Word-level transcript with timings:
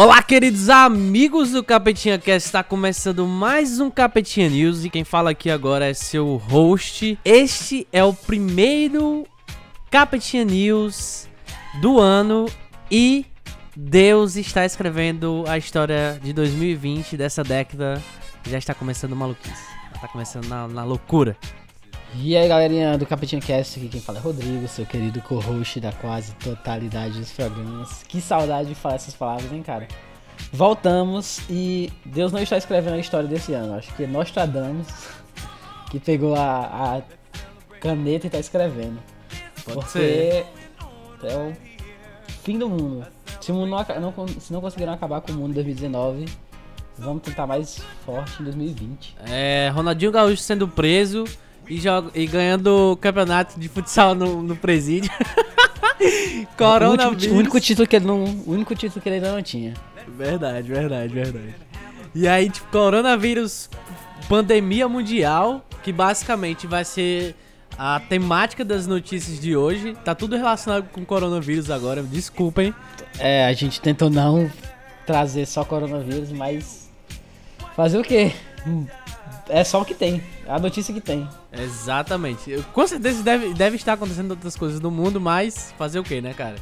Olá, 0.00 0.22
queridos 0.22 0.68
amigos 0.68 1.50
do 1.50 1.64
Capetinha 1.64 2.20
Cast, 2.20 2.46
está 2.46 2.62
começando 2.62 3.26
mais 3.26 3.80
um 3.80 3.90
Capetinha 3.90 4.48
News 4.48 4.84
e 4.84 4.90
quem 4.90 5.02
fala 5.02 5.30
aqui 5.30 5.50
agora 5.50 5.86
é 5.86 5.92
seu 5.92 6.36
host. 6.36 7.18
Este 7.24 7.84
é 7.92 8.04
o 8.04 8.14
primeiro 8.14 9.26
Capetinha 9.90 10.44
News 10.44 11.26
do 11.80 11.98
ano 11.98 12.46
e 12.88 13.26
Deus 13.74 14.36
está 14.36 14.64
escrevendo 14.64 15.42
a 15.48 15.58
história 15.58 16.20
de 16.22 16.32
2020 16.32 17.16
dessa 17.16 17.42
década. 17.42 18.00
Já 18.48 18.58
está 18.58 18.74
começando 18.74 19.16
maluquice, 19.16 19.66
está 19.96 20.06
começando 20.06 20.46
na, 20.46 20.68
na 20.68 20.84
loucura. 20.84 21.36
E 22.14 22.36
aí 22.36 22.48
galerinha 22.48 22.96
do 22.96 23.04
Capetinho 23.04 23.42
Cast, 23.42 23.78
aqui 23.78 23.88
quem 23.88 24.00
fala 24.00 24.18
é 24.18 24.20
Rodrigo, 24.20 24.66
seu 24.66 24.86
querido 24.86 25.20
co-host 25.20 25.78
da 25.78 25.92
quase 25.92 26.34
totalidade 26.36 27.18
dos 27.18 27.30
programas. 27.30 28.02
Que 28.08 28.20
saudade 28.20 28.70
de 28.70 28.74
falar 28.74 28.94
essas 28.94 29.14
palavras, 29.14 29.52
hein, 29.52 29.62
cara? 29.62 29.86
Voltamos 30.52 31.40
e 31.50 31.92
Deus 32.04 32.32
não 32.32 32.40
está 32.40 32.56
escrevendo 32.56 32.94
a 32.94 32.98
história 32.98 33.28
desse 33.28 33.52
ano. 33.52 33.74
Acho 33.74 33.94
que 33.94 34.06
Nostradamus 34.06 34.86
que 35.90 36.00
pegou 36.00 36.34
a, 36.34 36.96
a 36.96 37.02
caneta 37.78 38.26
e 38.26 38.28
está 38.28 38.38
escrevendo. 38.38 38.98
Pode 39.64 39.80
porque 39.80 39.90
ser. 39.90 40.46
é 41.24 41.36
o 41.36 41.52
fim 42.42 42.58
do 42.58 42.68
mundo. 42.68 43.06
Se, 43.40 43.52
mundo 43.52 43.70
não, 43.70 44.00
não, 44.00 44.28
se 44.28 44.52
não 44.52 44.60
conseguiram 44.60 44.94
acabar 44.94 45.20
com 45.20 45.32
o 45.32 45.34
mundo 45.34 45.50
em 45.50 45.54
2019, 45.54 46.24
vamos 46.96 47.22
tentar 47.22 47.46
mais 47.46 47.80
forte 48.04 48.40
em 48.40 48.44
2020. 48.44 49.16
É, 49.26 49.70
Ronaldinho 49.74 50.10
Gaúcho 50.10 50.42
sendo 50.42 50.66
preso 50.66 51.24
e, 51.68 51.78
joga, 51.80 52.10
e 52.14 52.26
ganhando 52.26 52.92
o 52.92 52.96
campeonato 52.96 53.58
de 53.58 53.68
futsal 53.68 54.14
no, 54.14 54.42
no 54.42 54.56
presídio. 54.56 55.10
O 56.00 56.56
Coronavírus. 56.56 57.22
ti- 57.24 57.28
o 57.30 57.34
único 57.36 57.60
título 57.60 57.86
que 57.88 57.96
ele 57.96 58.04
não, 58.06 58.22
o 58.24 58.52
único 58.52 58.72
título 58.74 59.00
que 59.02 59.08
ele 59.08 59.16
ainda 59.16 59.32
não 59.32 59.42
tinha. 59.42 59.74
Verdade, 60.16 60.68
verdade, 60.68 61.12
verdade. 61.12 61.54
E 62.14 62.28
aí, 62.28 62.48
tipo, 62.48 62.68
coronavírus, 62.70 63.68
pandemia 64.28 64.88
mundial, 64.88 65.64
que 65.82 65.92
basicamente 65.92 66.68
vai 66.68 66.84
ser 66.84 67.34
a 67.76 67.98
temática 68.00 68.64
das 68.64 68.86
notícias 68.86 69.40
de 69.40 69.56
hoje. 69.56 69.96
Tá 70.04 70.14
tudo 70.14 70.36
relacionado 70.36 70.88
com 70.90 71.04
coronavírus 71.04 71.68
agora, 71.68 72.00
desculpem. 72.02 72.72
É, 73.18 73.46
a 73.46 73.52
gente 73.52 73.80
tentou 73.80 74.08
não 74.08 74.48
trazer 75.04 75.46
só 75.46 75.64
coronavírus, 75.64 76.30
mas 76.30 76.88
fazer 77.74 77.98
o 77.98 78.02
quê? 78.04 78.32
É 79.48 79.64
só 79.64 79.80
o 79.80 79.84
que 79.84 79.94
tem, 79.94 80.22
é 80.46 80.52
a 80.52 80.58
notícia 80.58 80.92
que 80.92 81.00
tem. 81.00 81.28
Exatamente. 81.52 82.62
Com 82.72 82.86
certeza 82.86 83.22
deve, 83.22 83.54
deve 83.54 83.76
estar 83.76 83.94
acontecendo 83.94 84.32
outras 84.32 84.56
coisas 84.56 84.80
no 84.80 84.90
mundo, 84.90 85.20
mas 85.20 85.74
fazer 85.78 85.98
o 85.98 86.02
quê, 86.04 86.20
né, 86.20 86.34
cara? 86.34 86.56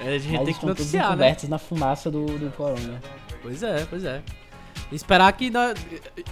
A 0.00 0.18
gente 0.18 0.28
Mas 0.28 0.36
tem 0.36 0.44
que 0.44 0.50
estão 0.50 0.68
todos 0.68 0.92
noticiar, 0.92 1.16
né? 1.16 1.36
na 1.48 1.58
fumaça 1.58 2.10
do, 2.10 2.26
do 2.26 2.50
corona. 2.56 3.00
Pois 3.42 3.62
é, 3.62 3.86
pois 3.88 4.04
é. 4.04 4.22
Esperar 4.92 5.32
que 5.32 5.50
nós. 5.50 5.78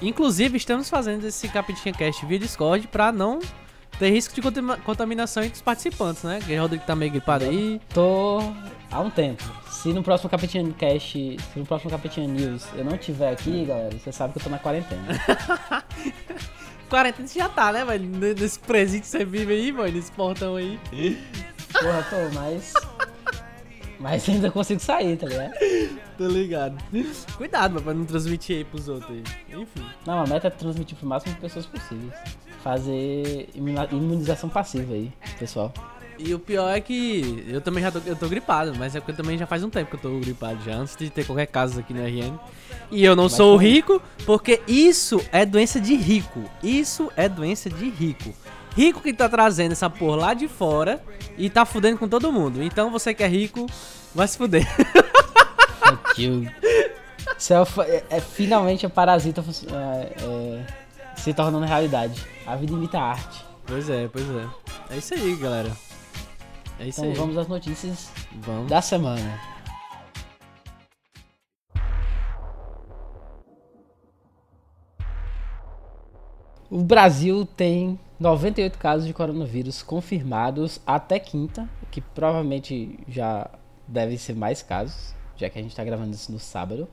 Inclusive, 0.02 0.56
estamos 0.56 0.90
fazendo 0.90 1.24
esse 1.24 1.48
Capitinha 1.48 1.94
Cast 1.94 2.24
via 2.26 2.38
Discord 2.38 2.88
pra 2.88 3.12
não 3.12 3.40
ter 3.98 4.10
risco 4.10 4.34
de 4.34 4.40
contam- 4.42 4.78
contaminação 4.84 5.42
entre 5.42 5.56
os 5.56 5.62
participantes, 5.62 6.22
né? 6.22 6.38
Que 6.44 6.56
o 6.56 6.60
Rodrigo 6.62 6.84
tá 6.86 6.94
meio 6.94 7.10
gripado 7.10 7.44
aí. 7.44 7.80
Tô 7.92 8.38
há 8.90 9.00
um 9.00 9.10
tempo. 9.10 9.42
Se 9.70 9.92
no 9.92 10.02
próximo 10.02 10.28
Capetinho 10.30 10.72
Cast, 10.74 11.12
se 11.12 11.58
no 11.58 11.64
próximo 11.66 11.90
Capetinho 11.90 12.28
News 12.28 12.66
eu 12.76 12.84
não 12.84 12.96
tiver 12.98 13.30
aqui, 13.32 13.64
galera, 13.64 13.96
você 13.96 14.10
sabe 14.12 14.32
que 14.32 14.38
eu 14.38 14.42
tô 14.44 14.50
na 14.50 14.58
quarentena. 14.58 15.02
40 16.88 17.26
já 17.26 17.48
tá, 17.48 17.72
né, 17.72 17.84
velho? 17.84 18.04
N- 18.04 18.34
Nesse 18.34 18.58
presídio 18.60 19.02
que 19.02 19.08
você 19.08 19.24
vive 19.24 19.52
aí, 19.52 19.72
mano, 19.72 19.92
nesse 19.92 20.10
portão 20.12 20.56
aí. 20.56 20.78
Porra, 21.72 22.02
tô, 22.08 22.34
mas. 22.34 22.72
Mas 24.00 24.28
ainda 24.28 24.50
consigo 24.50 24.80
sair, 24.80 25.16
tá 25.16 25.26
ligado? 25.26 25.52
Tô 26.16 26.26
ligado. 26.28 26.78
Cuidado, 27.36 27.72
mano, 27.72 27.84
pra 27.84 27.94
não 27.94 28.04
transmitir 28.04 28.56
aí 28.58 28.64
pros 28.64 28.88
outros 28.88 29.10
aí. 29.10 29.22
Enfim. 29.50 29.84
Não, 30.06 30.20
a 30.22 30.26
meta 30.26 30.46
é 30.46 30.50
transmitir 30.50 30.96
pro 30.96 31.06
máximo 31.06 31.34
de 31.34 31.40
pessoas 31.40 31.66
possíveis. 31.66 32.12
Fazer 32.68 33.48
imunização 33.54 34.46
passiva 34.50 34.92
aí, 34.92 35.10
pessoal. 35.38 35.72
E 36.18 36.34
o 36.34 36.38
pior 36.38 36.68
é 36.68 36.78
que 36.82 37.46
eu 37.48 37.62
também 37.62 37.82
já 37.82 37.90
tô, 37.90 37.98
eu 38.04 38.14
tô 38.14 38.28
gripado, 38.28 38.74
mas 38.76 38.94
é 38.94 39.00
porque 39.00 39.14
também 39.14 39.38
já 39.38 39.46
faz 39.46 39.64
um 39.64 39.70
tempo 39.70 39.88
que 39.88 39.96
eu 39.96 40.10
tô 40.12 40.18
gripado 40.20 40.62
já, 40.62 40.74
antes 40.74 40.94
de 40.94 41.08
ter 41.08 41.24
qualquer 41.24 41.46
caso 41.46 41.80
aqui 41.80 41.94
no 41.94 42.02
RN. 42.02 42.38
E 42.90 43.02
eu 43.02 43.16
não 43.16 43.26
sou 43.26 43.54
o 43.54 43.56
como? 43.56 43.66
rico, 43.66 44.02
porque 44.26 44.60
isso 44.68 45.18
é 45.32 45.46
doença 45.46 45.80
de 45.80 45.96
rico. 45.96 46.44
Isso 46.62 47.10
é 47.16 47.26
doença 47.26 47.70
de 47.70 47.88
rico. 47.88 48.34
Rico 48.76 49.00
que 49.00 49.14
tá 49.14 49.30
trazendo 49.30 49.72
essa 49.72 49.88
porra 49.88 50.16
lá 50.16 50.34
de 50.34 50.46
fora 50.46 51.02
e 51.38 51.48
tá 51.48 51.64
fudendo 51.64 51.96
com 51.96 52.06
todo 52.06 52.30
mundo. 52.30 52.62
Então 52.62 52.90
você 52.90 53.14
que 53.14 53.22
é 53.22 53.28
rico, 53.28 53.64
vai 54.14 54.28
se 54.28 54.36
fuder. 54.36 54.66
Fuck 55.80 56.22
you. 56.22 56.46
Isso 57.38 57.54
é, 57.54 57.62
o 57.62 57.66
é- 57.82 58.04
é 58.10 58.20
finalmente 58.20 58.84
a 58.84 58.90
parasita 58.90 59.42
é, 59.72 60.22
é, 60.22 60.66
se 61.16 61.32
tornando 61.32 61.64
realidade. 61.64 62.36
A 62.48 62.56
vida 62.56 62.72
imita 62.72 62.98
a 62.98 63.10
arte. 63.10 63.44
pois 63.66 63.90
é, 63.90 64.08
pois 64.08 64.24
é. 64.30 64.48
É 64.94 64.96
isso 64.96 65.12
aí, 65.12 65.36
galera. 65.36 65.70
É 66.80 66.86
isso 66.88 67.00
Então 67.00 67.10
aí. 67.12 67.18
vamos 67.18 67.36
às 67.36 67.46
notícias 67.46 68.10
Vamos. 68.40 68.70
da 68.70 68.80
semana. 68.80 69.38
O 76.70 76.82
Brasil 76.82 77.46
tem 77.46 77.98
98 78.20 78.78
casos 78.78 79.06
de 79.06 79.14
coronavírus 79.14 79.82
confirmados 79.82 80.80
até 80.86 81.18
quinta, 81.18 81.68
que 81.90 82.00
provavelmente 82.00 82.98
já 83.08 83.50
deve 83.86 84.18
ser 84.18 84.34
mais 84.34 84.62
casos, 84.62 85.14
já 85.36 85.48
que 85.48 85.58
a 85.58 85.62
gente 85.62 85.70
está 85.70 85.84
gravando 85.84 86.12
isso 86.12 86.30
no 86.30 86.38
sábado. 86.38 86.86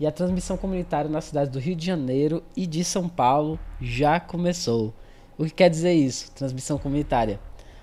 E 0.00 0.06
a 0.06 0.10
transmissão 0.10 0.56
comunitária 0.56 1.10
nas 1.10 1.26
cidades 1.26 1.52
do 1.52 1.58
Rio 1.58 1.76
de 1.76 1.84
Janeiro 1.84 2.42
e 2.56 2.66
de 2.66 2.82
São 2.82 3.06
Paulo 3.06 3.60
já 3.78 4.18
começou. 4.18 4.94
O 5.36 5.44
que 5.44 5.50
quer 5.50 5.68
dizer 5.68 5.92
isso? 5.92 6.32
Transmissão 6.32 6.78
comunitária. 6.78 7.38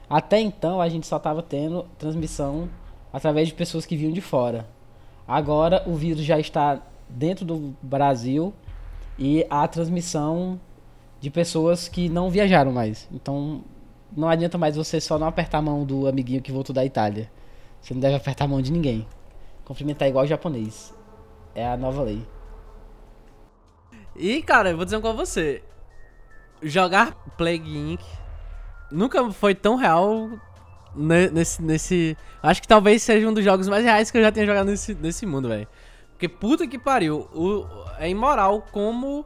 Até 0.10 0.40
então 0.40 0.82
a 0.82 0.90
gente 0.90 1.06
só 1.06 1.18
estava 1.18 1.44
tendo 1.44 1.84
transmissão 1.96 2.68
através 3.14 3.50
de 3.50 3.54
pessoas 3.54 3.86
que 3.86 3.96
vinham 3.96 4.12
de 4.12 4.20
fora. 4.20 4.68
Agora 5.28 5.84
o 5.86 5.94
vírus 5.94 6.24
já 6.24 6.40
está 6.40 6.82
dentro 7.08 7.46
do 7.46 7.76
Brasil 7.84 8.52
e 9.20 9.46
há 9.48 9.68
transmissão 9.68 10.60
de 11.22 11.30
pessoas 11.30 11.88
que 11.88 12.10
não 12.10 12.32
viajaram 12.32 12.72
mais. 12.72 13.08
Então 13.12 13.62
não 14.16 14.28
adianta 14.28 14.58
mais 14.58 14.76
você 14.76 15.00
só 15.00 15.20
não 15.20 15.28
apertar 15.28 15.60
a 15.60 15.62
mão 15.62 15.86
do 15.86 16.08
amiguinho 16.08 16.42
que 16.42 16.52
voltou 16.52 16.74
da 16.74 16.84
Itália. 16.84 17.30
Você 17.80 17.94
não 17.94 18.02
deve 18.02 18.16
apertar 18.16 18.46
a 18.46 18.48
mão 18.48 18.60
de 18.60 18.72
ninguém. 18.72 19.06
Cumprimentar 19.64 20.08
igual 20.08 20.26
o 20.26 20.28
japonês. 20.28 20.97
É 21.58 21.68
a 21.68 21.76
nova 21.76 22.04
lei. 22.04 22.24
E, 24.16 24.44
cara, 24.44 24.70
eu 24.70 24.76
vou 24.76 24.86
dizer 24.86 25.00
pra 25.00 25.12
você. 25.12 25.64
Jogar 26.62 27.14
Plague 27.36 27.76
Inc. 27.76 28.02
nunca 28.92 29.32
foi 29.32 29.56
tão 29.56 29.76
real 29.76 30.30
ne- 30.96 31.30
nesse, 31.32 31.62
nesse. 31.64 32.16
Acho 32.44 32.62
que 32.62 32.68
talvez 32.68 33.02
seja 33.02 33.28
um 33.28 33.34
dos 33.34 33.44
jogos 33.44 33.68
mais 33.68 33.84
reais 33.84 34.12
que 34.12 34.18
eu 34.20 34.22
já 34.22 34.32
tenha 34.32 34.46
jogado 34.46 34.68
nesse, 34.68 34.94
nesse 34.94 35.26
mundo, 35.26 35.48
velho. 35.50 35.68
Porque 36.12 36.30
puta 36.30 36.68
que 36.68 36.78
pariu. 36.78 37.28
O, 37.34 37.66
é 37.98 38.08
imoral 38.08 38.64
como 38.72 39.26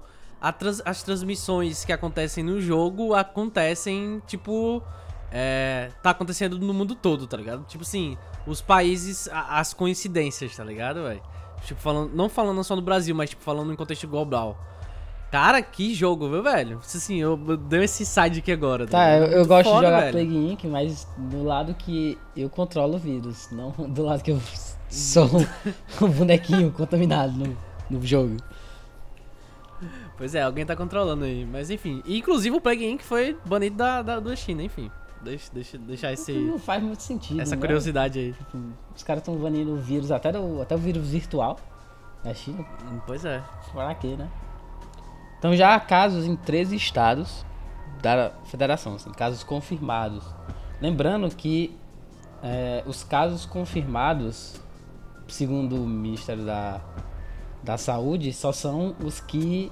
trans- 0.58 0.82
as 0.86 1.04
transmissões 1.04 1.84
que 1.84 1.92
acontecem 1.92 2.46
no 2.46 2.62
jogo 2.62 3.14
acontecem, 3.14 4.22
tipo. 4.26 4.82
É, 5.34 5.90
tá 6.02 6.12
acontecendo 6.12 6.58
no 6.60 6.74
mundo 6.74 6.96
todo, 6.96 7.28
tá 7.28 7.36
ligado? 7.36 7.66
Tipo 7.66 7.84
assim, 7.84 8.18
os 8.48 8.62
países, 8.62 9.30
as 9.32 9.74
coincidências, 9.74 10.56
tá 10.56 10.64
ligado, 10.64 11.04
velho? 11.04 11.22
Tipo, 11.66 11.80
falando, 11.80 12.14
não 12.14 12.28
falando 12.30 12.64
só 12.64 12.76
no 12.76 12.82
Brasil, 12.82 13.14
mas 13.16 13.30
tipo, 13.30 13.42
falando 13.44 13.72
em 13.72 13.76
contexto 13.76 14.08
global. 14.08 14.58
Cara, 15.32 15.62
que 15.62 15.94
jogo, 15.94 16.30
viu, 16.30 16.44
velho? 16.44 16.80
Assim, 16.80 17.22
eu 17.22 17.40
eu 17.48 17.56
dei 17.56 17.86
esse 17.86 18.06
side 18.06 18.40
aqui 18.40 18.52
agora. 18.52 18.86
Tá, 18.86 19.12
eu, 19.12 19.14
ligado? 19.14 19.32
eu 19.32 19.38
Muito 19.38 19.48
gosto 19.48 19.70
foda, 19.70 19.80
de 19.80 19.86
jogar 19.86 20.00
velho. 20.02 20.12
Plague 20.12 20.38
Inc, 20.52 20.64
mas 20.66 21.08
do 21.18 21.44
lado 21.44 21.74
que 21.74 22.18
eu 22.36 22.50
controlo 22.50 22.96
o 22.96 23.00
vírus, 23.00 23.50
não 23.52 23.72
do 23.88 24.04
lado 24.04 24.22
que 24.22 24.32
eu 24.32 24.42
sou 24.90 25.30
um 26.02 26.10
bonequinho 26.10 26.72
contaminado 26.72 27.32
no, 27.34 27.58
no 27.90 28.06
jogo. 28.06 28.36
Pois 30.18 30.36
é, 30.36 30.42
alguém 30.42 30.66
tá 30.66 30.76
controlando 30.76 31.24
aí. 31.24 31.46
Mas 31.46 31.70
enfim. 31.70 32.04
Inclusive 32.06 32.56
o 32.56 32.62
Plague 32.62 32.86
Inc. 32.86 33.02
foi 33.02 33.38
banido 33.46 33.78
da, 33.78 34.02
da, 34.02 34.20
da 34.20 34.36
China, 34.36 34.62
enfim. 34.62 34.92
Deixa, 35.24 35.52
deixa, 35.54 35.78
deixar 35.78 36.12
esse, 36.12 36.34
Não 36.34 36.58
faz 36.58 36.82
muito 36.82 37.04
sentido. 37.04 37.40
essa 37.40 37.56
né? 37.56 37.62
curiosidade 37.62 38.18
aí. 38.20 38.34
Tipo, 38.34 38.58
Os 38.96 39.04
caras 39.04 39.22
estão 39.22 39.36
banindo 39.36 39.74
o 39.74 39.78
vírus, 39.78 40.12
até, 40.12 40.32
do, 40.32 40.62
até 40.62 40.74
o 40.76 40.78
vírus 40.78 41.10
virtual 41.10 41.60
da 42.24 42.34
China. 42.34 42.66
Hum, 42.86 43.00
Pois 43.06 43.24
é. 43.26 43.42
Para 43.74 43.94
quê, 43.96 44.16
né? 44.18 44.30
Então 45.38 45.56
já 45.56 45.76
há 45.76 45.80
casos 45.80 46.26
em 46.26 46.36
13 46.36 46.76
estados 46.76 47.46
da 48.02 48.32
federação, 48.46 48.96
assim, 48.96 49.12
casos 49.12 49.44
confirmados. 49.44 50.24
Lembrando 50.80 51.30
que 51.36 51.76
é, 52.44 52.84
os 52.86 53.04
casos 53.04 53.46
confirmados, 53.46 54.60
segundo 55.28 55.76
o 55.76 55.88
Ministério 55.88 56.44
da, 56.46 56.82
da 57.64 57.78
Saúde, 57.78 58.34
só 58.34 58.52
são 58.52 58.96
os 59.04 59.20
que 59.20 59.72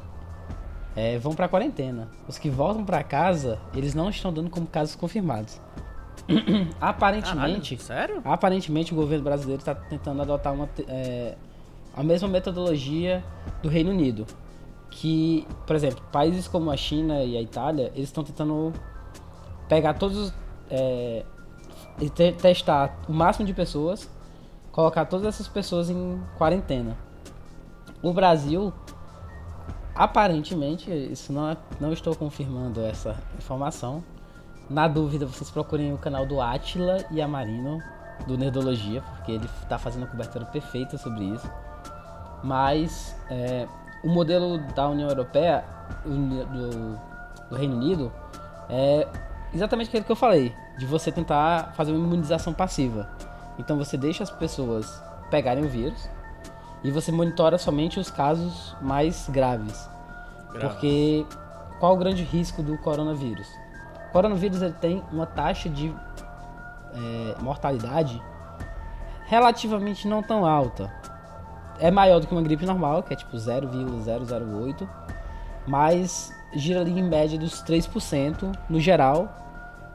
é, 0.96 1.18
vão 1.18 1.34
para 1.34 1.48
quarentena. 1.48 2.08
Os 2.28 2.38
que 2.38 2.50
voltam 2.50 2.84
para 2.84 3.04
casa, 3.04 3.60
eles 3.74 3.94
não 3.94 4.10
estão 4.10 4.34
dando 4.34 4.50
como 4.50 4.68
casos 4.68 4.96
confirmados. 4.96 5.60
Aparentemente, 6.80 7.76
Caralho, 7.76 8.08
sério? 8.10 8.22
Aparentemente 8.26 8.94
o 8.94 8.96
governo 8.96 9.24
brasileiro 9.24 9.60
está 9.60 9.74
tentando 9.74 10.22
adotar 10.22 10.54
uma, 10.54 10.70
é, 10.88 11.36
a 11.96 12.04
mesma 12.04 12.28
metodologia 12.28 13.24
do 13.62 13.70
Reino 13.70 13.92
Unido. 13.92 14.26
Que, 14.92 15.48
por 15.68 15.76
exemplo, 15.76 16.04
países 16.12 16.48
como 16.48 16.72
a 16.72 16.78
China 16.78 17.24
e 17.24 17.38
a 17.38 17.42
Itália, 17.42 17.92
eles 17.96 18.10
estão 18.10 18.24
tentando 18.24 18.74
pegar 19.68 19.94
todos 19.94 20.34
é, 20.70 21.24
e 22.02 22.10
te 22.10 22.32
testar 22.32 22.98
o 23.08 23.14
máximo 23.14 23.46
de 23.46 23.54
pessoas, 23.54 24.10
colocar 24.72 25.06
todas 25.06 25.28
essas 25.28 25.48
pessoas 25.48 25.90
em 25.90 26.20
quarentena. 26.38 26.98
O 28.02 28.14
Brasil, 28.14 28.74
aparentemente, 30.00 30.90
isso 30.90 31.34
não, 31.34 31.50
é, 31.50 31.58
não 31.78 31.92
estou 31.92 32.16
confirmando 32.16 32.80
essa 32.80 33.18
informação. 33.38 34.02
Na 34.70 34.88
dúvida, 34.88 35.26
vocês 35.26 35.52
procurem 35.52 35.94
o 35.94 35.98
canal 35.98 36.26
do 36.26 36.40
Atila 36.40 37.04
e 37.12 37.22
a 37.22 37.28
Marino 37.28 37.84
do 38.26 38.38
Nerdologia, 38.38 39.02
porque 39.02 39.34
ele 39.34 39.46
está 39.62 39.78
fazendo 39.78 40.06
a 40.06 40.08
cobertura 40.08 40.46
perfeita 40.46 40.98
sobre 40.98 41.26
isso. 41.26 41.52
Mas 42.42 43.14
é, 43.30 43.68
o 44.02 44.08
modelo 44.08 44.58
da 44.74 44.88
União 44.88 45.10
Europeia, 45.10 45.66
do, 46.06 47.50
do 47.50 47.56
Reino 47.58 47.76
Unido, 47.76 48.10
é 48.70 49.06
exatamente 49.54 49.90
aquilo 49.90 50.06
que 50.06 50.12
eu 50.14 50.16
falei, 50.16 50.56
de 50.78 50.86
você 50.86 51.12
tentar 51.12 51.74
fazer 51.76 51.92
uma 51.92 52.06
imunização 52.06 52.54
passiva. 52.54 53.10
Então 53.58 53.78
você 53.78 53.98
deixa 53.98 54.24
as 54.24 54.32
pessoas 54.32 55.04
pegarem 55.30 55.66
o 55.66 55.68
vírus 55.68 56.10
e 56.84 56.92
você 56.92 57.12
monitora 57.12 57.58
somente 57.58 58.00
os 58.00 58.10
casos 58.10 58.76
mais 58.82 59.28
graves. 59.30 59.90
Grave. 60.52 60.68
Porque 60.68 61.26
qual 61.80 61.94
o 61.94 61.98
grande 61.98 62.24
risco 62.24 62.64
do 62.64 62.78
coronavírus? 62.78 63.48
O 64.10 64.12
coronavírus 64.12 64.62
ele 64.62 64.74
tem 64.74 65.04
uma 65.12 65.26
taxa 65.26 65.70
de 65.70 65.94
é, 66.94 67.42
mortalidade 67.42 68.22
relativamente 69.26 70.08
não 70.08 70.24
tão 70.24 70.46
alta. 70.46 70.92
É 71.80 71.92
maior 71.92 72.20
do 72.20 72.28
que 72.28 72.34
uma 72.34 72.42
gripe 72.42 72.66
normal, 72.66 73.04
que 73.04 73.14
é 73.14 73.16
tipo 73.16 73.38
0,008, 73.38 74.90
mas 75.68 76.34
gira 76.54 76.82
ali 76.82 77.00
em 77.00 77.04
média 77.04 77.38
dos 77.38 77.64
3% 77.64 78.58
no 78.68 78.80
geral. 78.80 79.30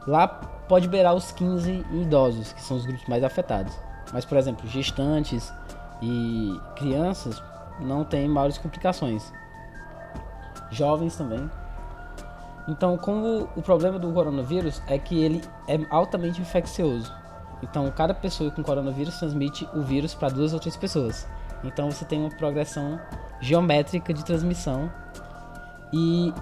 Lá 0.07 0.27
pode 0.27 0.87
beirar 0.87 1.13
os 1.13 1.31
15 1.31 1.85
em 1.91 2.01
idosos, 2.01 2.53
que 2.53 2.61
são 2.61 2.77
os 2.77 2.85
grupos 2.85 3.05
mais 3.07 3.23
afetados. 3.23 3.77
Mas, 4.13 4.23
por 4.23 4.37
exemplo, 4.37 4.67
gestantes 4.67 5.53
e 6.01 6.59
crianças 6.75 7.41
não 7.79 8.03
têm 8.03 8.27
maiores 8.27 8.57
complicações. 8.57 9.31
Jovens 10.71 11.15
também. 11.15 11.49
Então, 12.67 12.97
como 12.97 13.47
o 13.55 13.61
problema 13.61 13.99
do 13.99 14.11
coronavírus 14.11 14.81
é 14.87 14.97
que 14.97 15.23
ele 15.23 15.41
é 15.67 15.79
altamente 15.89 16.41
infeccioso. 16.41 17.13
Então, 17.61 17.89
cada 17.91 18.13
pessoa 18.13 18.51
com 18.51 18.63
coronavírus 18.63 19.17
transmite 19.17 19.67
o 19.73 19.81
vírus 19.81 20.13
para 20.13 20.29
duas 20.29 20.53
outras 20.53 20.75
pessoas. 20.75 21.27
Então, 21.63 21.91
você 21.91 22.05
tem 22.05 22.19
uma 22.19 22.29
progressão 22.29 22.99
geométrica 23.39 24.13
de 24.13 24.23
transmissão 24.25 24.91
e 25.93 26.33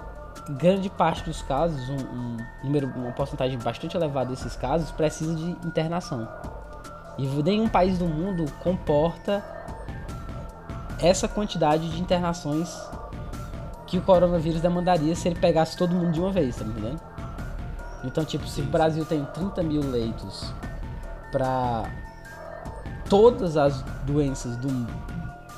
grande 0.50 0.90
parte 0.90 1.24
dos 1.24 1.42
casos, 1.42 1.88
um, 1.88 1.96
um 1.96 2.36
número, 2.64 2.88
uma 2.88 3.12
porcentagem 3.12 3.58
bastante 3.58 3.96
elevada 3.96 4.30
desses 4.30 4.56
casos, 4.56 4.90
precisa 4.90 5.34
de 5.34 5.50
internação. 5.66 6.28
E 7.16 7.26
nenhum 7.26 7.68
país 7.68 7.98
do 7.98 8.06
mundo 8.06 8.50
comporta 8.62 9.44
essa 10.98 11.28
quantidade 11.28 11.88
de 11.90 12.00
internações 12.00 12.76
que 13.86 13.98
o 13.98 14.02
coronavírus 14.02 14.60
demandaria 14.60 15.14
se 15.14 15.28
ele 15.28 15.38
pegasse 15.38 15.76
todo 15.76 15.94
mundo 15.94 16.12
de 16.12 16.20
uma 16.20 16.32
vez, 16.32 16.56
tá 16.56 16.64
entendendo? 16.64 17.00
Então, 18.02 18.24
tipo, 18.24 18.46
se 18.46 18.60
o 18.60 18.66
Brasil 18.66 19.04
tem 19.04 19.24
30 19.24 19.62
mil 19.62 19.80
leitos 19.80 20.52
para 21.30 21.84
todas 23.08 23.56
as 23.56 23.82
doenças 24.04 24.56
do, 24.56 24.68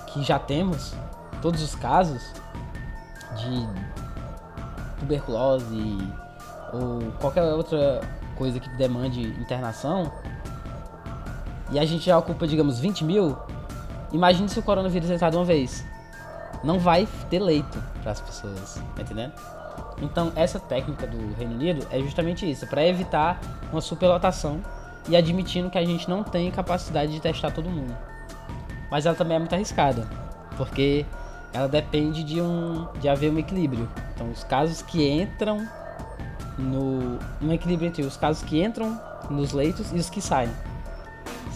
que 0.07 0.23
já 0.23 0.39
temos, 0.39 0.95
todos 1.43 1.63
os 1.63 1.75
casos 1.75 2.23
de 3.37 3.69
tuberculose 4.99 5.99
ou 6.73 7.13
qualquer 7.21 7.43
outra 7.43 8.01
coisa 8.37 8.61
que 8.61 8.69
demande 8.77 9.23
internação, 9.41 10.13
e 11.71 11.79
a 11.79 11.85
gente 11.85 12.07
já 12.07 12.19
ocupa, 12.19 12.47
digamos, 12.47 12.79
20 12.79 13.05
mil, 13.05 13.37
imagine 14.13 14.49
se 14.49 14.59
o 14.59 14.63
coronavírus 14.63 15.11
entrar 15.11 15.31
de 15.31 15.37
uma 15.37 15.45
vez. 15.45 15.85
Não 16.63 16.79
vai 16.79 17.07
ter 17.29 17.39
leito 17.39 17.83
para 18.03 18.13
as 18.13 18.21
pessoas, 18.21 18.81
tá 18.95 19.03
entendendo? 19.03 19.33
Então, 20.01 20.33
essa 20.37 20.59
técnica 20.59 21.07
do 21.07 21.35
Reino 21.35 21.55
Unido 21.55 21.87
é 21.91 22.01
justamente 22.01 22.49
isso, 22.49 22.67
para 22.67 22.87
evitar 22.87 23.41
uma 23.73 23.81
superlotação 23.81 24.61
e 25.09 25.17
admitindo 25.17 25.71
que 25.71 25.79
a 25.79 25.85
gente 25.85 26.09
não 26.09 26.23
tem 26.23 26.51
capacidade 26.51 27.13
de 27.13 27.21
testar 27.21 27.51
todo 27.51 27.71
mundo. 27.71 27.97
Mas 28.91 29.07
ela 29.07 29.17
também 29.17 29.37
é 29.37 29.39
muito 29.39 29.55
arriscada, 29.55 30.07
porque 30.57 31.05
ela 31.53 31.69
depende 31.69 32.23
de 32.23 32.41
um 32.41 32.87
de 33.01 33.09
haver 33.09 33.33
um 33.33 33.39
equilíbrio. 33.39 33.89
Então, 34.15 34.31
os 34.31 34.45
casos 34.45 34.83
que 34.83 35.09
entram 35.09 35.67
no 36.59 37.19
um 37.41 37.53
equilíbrio 37.53 37.89
entre 37.89 38.03
os 38.03 38.17
casos 38.17 38.43
que 38.43 38.63
entram 38.63 39.01
nos 39.31 39.53
leitos 39.53 39.93
e 39.93 39.97
os 39.97 40.09
que 40.09 40.21
saem. 40.21 40.51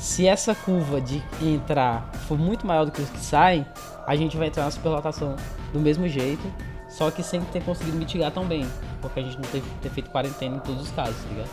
Se 0.00 0.26
essa 0.26 0.54
curva 0.54 0.98
de 0.98 1.22
entrar 1.42 2.10
for 2.26 2.38
muito 2.38 2.66
maior 2.66 2.86
do 2.86 2.90
que 2.90 3.02
os 3.02 3.10
que 3.10 3.20
saem, 3.20 3.66
a 4.06 4.16
gente 4.16 4.34
vai 4.34 4.48
entrar 4.48 4.64
na 4.64 4.70
superlotação 4.70 5.36
do 5.74 5.78
mesmo 5.78 6.08
jeito, 6.08 6.42
só 6.88 7.10
que 7.10 7.22
sem 7.22 7.42
ter 7.42 7.62
conseguido 7.62 7.98
mitigar 7.98 8.32
tão 8.32 8.46
bem, 8.46 8.66
porque 9.02 9.20
a 9.20 9.22
gente 9.22 9.36
não 9.36 9.44
teve 9.44 9.68
ter 9.82 9.90
feito 9.90 10.08
quarentena 10.08 10.56
em 10.56 10.60
todos 10.60 10.84
os 10.84 10.90
casos, 10.92 11.16
tá 11.22 11.28
ligado? 11.28 11.50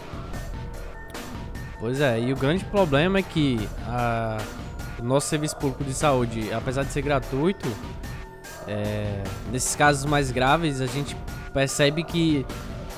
Pois 1.77 1.99
é, 1.99 2.21
e 2.21 2.31
o 2.31 2.37
grande 2.37 2.63
problema 2.63 3.19
é 3.19 3.21
que 3.21 3.67
a, 3.85 4.37
o 4.97 5.03
nosso 5.03 5.27
serviço 5.27 5.57
público 5.57 5.83
de 5.83 5.93
saúde, 5.93 6.51
apesar 6.53 6.83
de 6.83 6.91
ser 6.93 7.01
gratuito, 7.01 7.67
é, 8.65 9.23
nesses 9.51 9.75
casos 9.75 10.05
mais 10.05 10.31
graves, 10.31 10.79
a 10.79 10.87
gente 10.87 11.17
percebe 11.53 12.01
que 12.01 12.45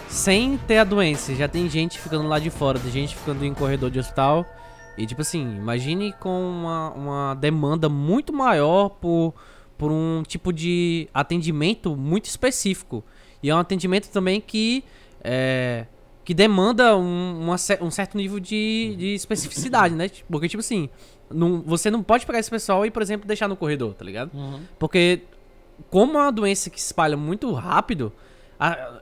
sem 0.08 0.58
ter 0.60 0.78
a 0.78 0.84
doença, 0.84 1.34
já 1.34 1.48
tem 1.48 1.68
gente 1.68 2.00
ficando 2.00 2.28
lá 2.28 2.38
de 2.38 2.52
fora, 2.52 2.78
tem 2.78 2.92
gente 2.92 3.16
ficando 3.16 3.44
em 3.44 3.54
corredor 3.54 3.90
de 3.90 3.98
hospital. 3.98 4.46
E 5.00 5.06
tipo 5.06 5.22
assim, 5.22 5.42
imagine 5.56 6.14
com 6.20 6.30
uma, 6.30 6.92
uma 6.92 7.34
demanda 7.36 7.88
muito 7.88 8.34
maior 8.34 8.90
por, 8.90 9.34
por 9.78 9.92
um 9.92 10.24
tipo 10.28 10.52
de 10.52 11.08
atendimento 11.14 11.96
muito 11.96 12.26
específico. 12.26 13.04
E 13.42 13.50
é 13.50 13.56
um 13.56 13.60
atendimento 13.60 14.10
também 14.10 14.42
que 14.42 14.84
é, 15.24 15.86
que 16.26 16.34
demanda 16.34 16.96
um, 16.98 17.40
uma, 17.42 17.56
um 17.82 17.90
certo 17.90 18.18
nível 18.18 18.40
de, 18.40 18.96
de 18.98 19.16
especificidade, 19.16 19.96
né? 19.96 20.12
Porque, 20.30 20.48
tipo 20.48 20.60
assim, 20.60 20.90
não, 21.32 21.62
você 21.62 21.90
não 21.90 22.04
pode 22.04 22.26
pegar 22.26 22.40
esse 22.40 22.50
pessoal 22.50 22.86
e, 22.86 22.92
por 22.92 23.02
exemplo, 23.02 23.28
deixar 23.28 23.48
no 23.48 23.56
corredor, 23.56 23.94
tá 23.94 24.06
ligado? 24.06 24.32
Uhum. 24.34 24.60
Porque, 24.78 25.22
como 25.90 26.18
é 26.18 26.22
uma 26.24 26.32
doença 26.32 26.70
que 26.70 26.80
se 26.80 26.88
espalha 26.88 27.18
muito 27.18 27.52
rápido, 27.54 28.12
a, 28.60 29.02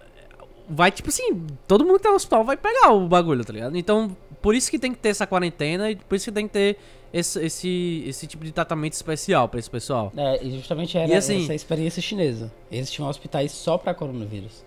vai, 0.70 0.92
tipo 0.92 1.10
assim, 1.10 1.46
todo 1.68 1.86
mundo 1.86 1.98
que 1.98 2.04
tá 2.04 2.10
no 2.10 2.16
hospital 2.16 2.44
vai 2.44 2.56
pegar 2.56 2.94
o 2.94 3.08
bagulho, 3.08 3.44
tá 3.44 3.52
ligado? 3.52 3.78
Então, 3.78 4.16
por 4.42 4.56
isso 4.56 4.70
que 4.70 4.80
tem 4.80 4.94
que 4.94 5.00
ter 5.00 5.10
essa 5.10 5.28
quarentena 5.28 5.92
e 5.92 5.96
por 5.96 6.16
isso 6.16 6.26
que 6.26 6.32
tem 6.32 6.48
que 6.48 6.54
ter 6.54 6.78
esse, 7.12 7.44
esse, 7.44 8.04
esse 8.06 8.28
tipo 8.28 8.44
de 8.44 8.52
tratamento 8.52 8.94
especial 8.94 9.48
para 9.48 9.60
esse 9.60 9.70
pessoal. 9.70 10.12
É, 10.16 10.44
e 10.44 10.52
justamente 10.52 10.98
era 10.98 11.08
e 11.12 11.16
assim, 11.16 11.44
essa 11.44 11.56
experiência 11.56 12.02
chinesa. 12.02 12.52
Eles 12.72 12.92
tinham 12.92 13.10
hospitais 13.10 13.52
só 13.52 13.78
para 13.78 13.94
coronavírus. 13.94 14.66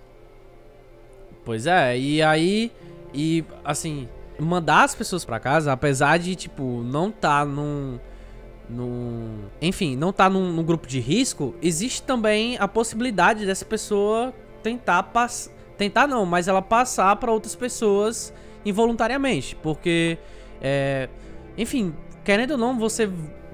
Pois 1.45 1.67
é, 1.67 1.99
e 1.99 2.23
aí. 2.23 2.71
E 3.13 3.45
assim, 3.65 4.09
mandar 4.39 4.85
as 4.85 4.95
pessoas 4.95 5.25
para 5.25 5.41
casa, 5.41 5.73
apesar 5.73 6.19
de, 6.19 6.35
tipo, 6.35 6.83
não 6.83 7.11
tá 7.11 7.45
num. 7.45 7.99
num 8.69 9.45
enfim, 9.61 9.97
não 9.97 10.13
tá 10.13 10.29
num, 10.29 10.53
num 10.53 10.63
grupo 10.63 10.87
de 10.87 11.01
risco, 11.01 11.55
existe 11.61 12.03
também 12.03 12.57
a 12.59 12.69
possibilidade 12.69 13.47
dessa 13.47 13.65
pessoa 13.65 14.33
tentar 14.63 15.03
passar. 15.05 15.53
Tentar 15.77 16.07
não, 16.07 16.27
mas 16.27 16.47
ela 16.47 16.61
passar 16.61 17.17
para 17.17 17.33
outras 17.33 17.55
pessoas 17.55 18.35
involuntariamente. 18.65 19.57
Porque. 19.57 20.19
É, 20.61 21.09
enfim, 21.57 21.95
querendo 22.25 22.53
ou 22.53 22.59
não, 22.59 22.79
você 22.79 23.09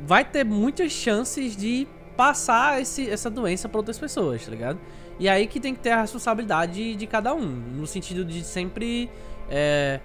vai 0.07 0.25
ter 0.25 0.45
muitas 0.45 0.93
chances 0.93 1.57
de 1.57 1.87
passar 2.17 2.81
esse, 2.81 3.09
essa 3.09 3.31
doença 3.31 3.69
para 3.69 3.79
outras 3.79 3.99
pessoas, 3.99 4.45
tá 4.45 4.51
ligado? 4.51 4.79
E 5.19 5.29
aí 5.29 5.47
que 5.47 5.59
tem 5.61 5.75
que 5.75 5.81
ter 5.81 5.91
a 5.91 6.03
responsabilidade 6.03 6.95
de 6.95 7.07
cada 7.07 7.35
um, 7.35 7.47
no 7.47 7.87
sentido 7.87 8.25
de 8.25 8.45
sempre 8.45 9.11
é, 9.49 10.01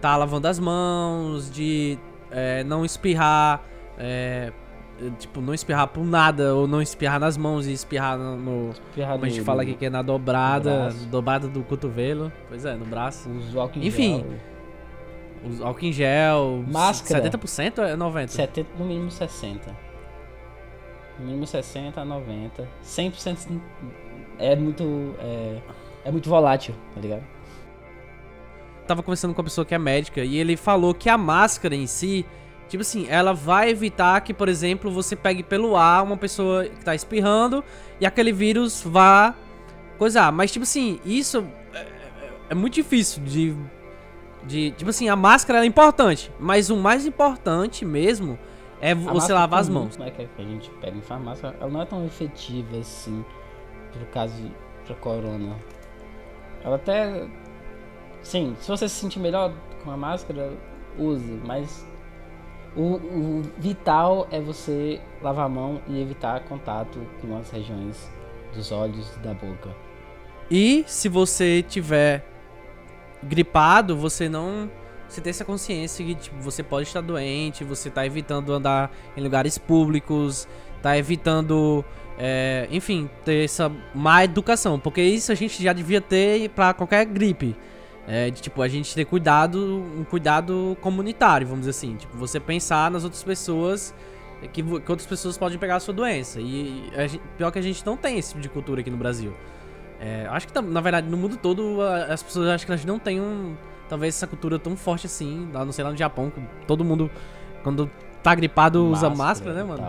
tá 0.00 0.16
lavando 0.16 0.48
as 0.48 0.58
mãos, 0.58 1.50
de 1.50 1.98
é, 2.30 2.64
não 2.64 2.84
espirrar, 2.84 3.62
é, 3.98 4.52
tipo, 5.18 5.40
não 5.40 5.52
espirrar 5.52 5.88
por 5.88 6.04
nada, 6.04 6.54
ou 6.54 6.66
não 6.66 6.80
espirrar 6.80 7.20
nas 7.20 7.36
mãos 7.36 7.66
e 7.66 7.72
espirrar 7.72 8.18
no. 8.18 8.36
no 8.36 8.70
espirrar 8.70 9.12
como 9.12 9.24
a 9.24 9.28
gente 9.28 9.42
fala 9.42 9.62
aqui 9.62 9.74
que 9.74 9.86
é 9.86 9.90
na 9.90 10.02
dobrada, 10.02 10.90
dobrada 11.10 11.48
do 11.48 11.62
cotovelo. 11.62 12.32
Pois 12.48 12.64
é, 12.64 12.74
no 12.74 12.84
braço. 12.84 13.28
Os 13.28 13.56
álcool 13.56 13.78
em 13.78 13.86
Enfim. 13.86 14.18
Gel. 14.18 15.50
Os 15.50 15.60
álcool 15.60 15.84
em 15.84 15.92
gel. 15.92 16.64
Máscara. 16.66 17.30
70% 17.30 17.78
é 17.78 17.96
90%? 17.96 18.28
70, 18.28 18.68
no 18.78 18.84
mínimo 18.86 19.08
60%. 19.08 19.60
No 21.18 21.26
mínimo 21.26 21.46
60 21.46 22.00
a 22.00 22.04
90. 22.04 22.68
100% 22.84 23.60
é 24.38 24.56
muito. 24.56 25.14
É, 25.18 25.58
é 26.06 26.10
muito 26.10 26.28
volátil, 26.28 26.74
tá 26.94 27.00
ligado? 27.00 27.22
Tava 28.86 29.02
conversando 29.02 29.34
com 29.34 29.40
uma 29.40 29.44
pessoa 29.44 29.64
que 29.64 29.74
é 29.74 29.78
médica 29.78 30.24
e 30.24 30.38
ele 30.38 30.56
falou 30.56 30.94
que 30.94 31.08
a 31.08 31.18
máscara 31.18 31.74
em 31.74 31.88
si 31.88 32.24
Tipo 32.68 32.80
assim, 32.80 33.06
ela 33.08 33.32
vai 33.32 33.70
evitar 33.70 34.20
que, 34.22 34.34
por 34.34 34.48
exemplo, 34.48 34.90
você 34.90 35.14
pegue 35.14 35.42
pelo 35.42 35.76
ar 35.76 36.02
uma 36.02 36.16
pessoa 36.16 36.64
que 36.64 36.84
tá 36.84 36.94
espirrando 36.94 37.62
e 38.00 38.06
aquele 38.06 38.32
vírus 38.32 38.82
vá 38.84 39.34
coisar. 39.98 40.32
Mas, 40.32 40.50
tipo 40.50 40.64
assim, 40.64 40.98
isso 41.04 41.46
é, 41.72 41.78
é- 41.78 42.32
é 42.50 42.54
muito 42.54 42.74
difícil 42.74 43.22
de, 43.22 43.54
de. 44.44 44.72
Tipo 44.72 44.90
assim, 44.90 45.08
a 45.08 45.14
máscara 45.14 45.62
é 45.62 45.64
importante. 45.64 46.30
Mas 46.40 46.68
o 46.68 46.76
mais 46.76 47.06
importante 47.06 47.84
mesmo 47.84 48.36
é 48.80 48.94
você 48.94 49.32
lavar 49.32 49.60
as 49.60 49.68
mãos. 49.68 49.96
Né, 49.96 50.10
que 50.10 50.22
a 50.36 50.44
gente 50.44 50.68
pega 50.80 50.96
em 50.96 51.02
farmácia, 51.02 51.54
ela 51.60 51.70
não 51.70 51.80
é 51.82 51.86
tão 51.86 52.04
efetiva 52.04 52.78
assim, 52.78 53.24
pro 53.92 54.04
caso 54.06 54.34
pra 54.84 54.94
corona. 54.96 55.56
Ela 56.64 56.74
até. 56.76 57.26
Sim, 58.22 58.56
se 58.60 58.68
você 58.68 58.88
se 58.88 58.96
sentir 58.96 59.20
melhor 59.20 59.52
com 59.84 59.90
a 59.92 59.96
máscara, 59.96 60.52
use, 60.98 61.40
mas 61.44 61.86
o, 62.76 62.96
o 62.96 63.42
vital 63.58 64.28
é 64.30 64.40
você 64.40 65.00
lavar 65.22 65.46
a 65.46 65.48
mão 65.48 65.80
e 65.88 66.00
evitar 66.00 66.40
contato 66.40 66.98
com 67.20 67.36
as 67.36 67.50
regiões 67.50 68.10
dos 68.54 68.70
olhos 68.70 69.14
e 69.16 69.18
da 69.20 69.32
boca. 69.32 69.70
E 70.50 70.84
se 70.86 71.08
você 71.08 71.62
tiver 71.62 72.24
gripado, 73.22 73.96
você 73.96 74.28
não. 74.28 74.70
Você 75.08 75.20
ter 75.20 75.30
essa 75.30 75.44
consciência 75.44 76.04
que 76.04 76.14
tipo, 76.16 76.36
você 76.42 76.62
pode 76.62 76.88
estar 76.88 77.00
doente, 77.00 77.64
você 77.64 77.88
tá 77.88 78.04
evitando 78.04 78.52
andar 78.52 78.90
em 79.16 79.20
lugares 79.20 79.56
públicos, 79.56 80.46
tá 80.82 80.98
evitando. 80.98 81.84
é, 82.18 82.66
enfim, 82.70 83.08
ter 83.24 83.44
essa 83.44 83.70
má 83.94 84.24
educação. 84.24 84.78
Porque 84.78 85.02
isso 85.02 85.32
a 85.32 85.34
gente 85.34 85.62
já 85.62 85.72
devia 85.72 86.00
ter 86.00 86.50
pra 86.50 86.74
qualquer 86.74 87.04
gripe. 87.06 87.56
É, 88.08 88.30
de, 88.30 88.40
tipo, 88.40 88.62
a 88.62 88.68
gente 88.68 88.94
ter 88.94 89.04
cuidado, 89.04 89.58
um 89.98 90.04
cuidado 90.04 90.76
comunitário, 90.80 91.46
vamos 91.46 91.66
dizer 91.66 91.70
assim. 91.70 91.96
Tipo, 91.96 92.16
você 92.16 92.38
pensar 92.38 92.88
nas 92.90 93.02
outras 93.02 93.22
pessoas, 93.24 93.92
que, 94.52 94.62
que 94.62 94.90
outras 94.90 95.06
pessoas 95.06 95.36
podem 95.36 95.58
pegar 95.58 95.76
a 95.76 95.80
sua 95.80 95.92
doença. 95.92 96.40
E 96.40 96.88
a 96.96 97.06
gente- 97.08 97.22
pior 97.36 97.50
que 97.50 97.58
a 97.58 97.62
gente 97.62 97.84
não 97.84 97.96
tem 97.96 98.16
esse 98.18 98.28
tipo 98.30 98.40
de 98.40 98.48
cultura 98.48 98.80
aqui 98.80 98.90
no 98.90 98.96
Brasil. 98.96 99.34
É, 99.98 100.26
acho 100.30 100.46
que, 100.46 100.52
tam- 100.52 100.62
na 100.62 100.80
verdade, 100.80 101.08
no 101.08 101.16
mundo 101.16 101.36
todo, 101.36 101.80
a- 101.82 102.04
as 102.12 102.22
pessoas 102.22 102.48
acho 102.50 102.64
que 102.64 102.70
elas 102.70 102.84
não 102.84 102.98
têm 102.98 103.20
um, 103.20 103.56
talvez 103.88 104.14
essa 104.14 104.26
cultura 104.26 104.56
tão 104.58 104.76
forte 104.76 105.06
assim, 105.06 105.48
lá, 105.52 105.64
não 105.64 105.72
sei, 105.72 105.82
lá 105.84 105.90
no 105.90 105.96
Japão, 105.96 106.30
que 106.30 106.40
todo 106.66 106.84
mundo, 106.84 107.10
quando 107.64 107.90
tá 108.22 108.34
gripado, 108.34 108.84
usa 108.86 109.08
máscara, 109.16 109.52
né, 109.54 109.64
mano? 109.64 109.82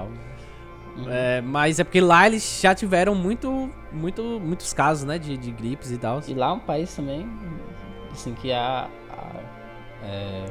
Uhum. 0.98 1.06
É, 1.12 1.42
mas 1.42 1.80
é 1.80 1.84
porque 1.84 2.02
lá 2.02 2.26
eles 2.26 2.60
já 2.62 2.74
tiveram 2.74 3.14
muito, 3.14 3.70
muito, 3.92 4.24
muitos 4.44 4.74
casos, 4.74 5.04
né, 5.04 5.20
de, 5.20 5.38
de 5.38 5.52
gripes 5.52 5.92
e 5.92 5.98
tal. 6.00 6.22
E 6.28 6.34
lá 6.34 6.48
é 6.48 6.52
um 6.54 6.60
país 6.60 6.96
também, 6.96 7.28
assim, 8.12 8.34
que 8.34 8.52
a, 8.52 8.88
a- 9.10 9.42
é, 10.04 10.46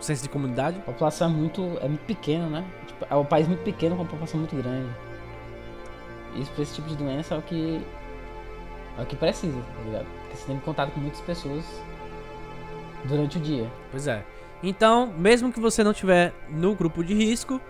Senso 0.00 0.22
de 0.22 0.28
comunidade. 0.28 0.78
a 0.78 0.82
população 0.82 1.28
é 1.28 1.32
muito, 1.32 1.62
é 1.82 1.88
muito 1.88 2.04
pequena, 2.04 2.46
né? 2.46 2.64
Tipo, 2.86 3.04
é 3.10 3.16
um 3.16 3.24
país 3.24 3.48
muito 3.48 3.64
pequeno 3.64 3.96
com 3.96 4.02
uma 4.02 4.08
população 4.08 4.38
muito 4.38 4.54
grande. 4.54 4.88
Isso 6.36 6.50
pra 6.52 6.62
esse 6.62 6.74
tipo 6.74 6.88
de 6.88 6.94
doença 6.96 7.34
é 7.34 7.38
o 7.38 7.42
que. 7.42 7.84
É 8.96 9.02
o 9.02 9.06
que 9.06 9.16
precisa, 9.16 9.60
tá 9.60 9.82
ligado? 9.84 10.06
Porque 10.22 10.36
você 10.36 10.46
tem 10.46 10.58
contato 10.60 10.92
com 10.92 11.00
muitas 11.00 11.20
pessoas 11.22 11.64
durante 13.04 13.38
o 13.38 13.40
dia. 13.40 13.68
Pois 13.90 14.06
é. 14.06 14.24
Então, 14.62 15.06
mesmo 15.16 15.52
que 15.52 15.58
você 15.60 15.82
não 15.84 15.92
tiver 15.92 16.32
no 16.48 16.74
grupo 16.74 17.02
de 17.04 17.14
risco, 17.14 17.60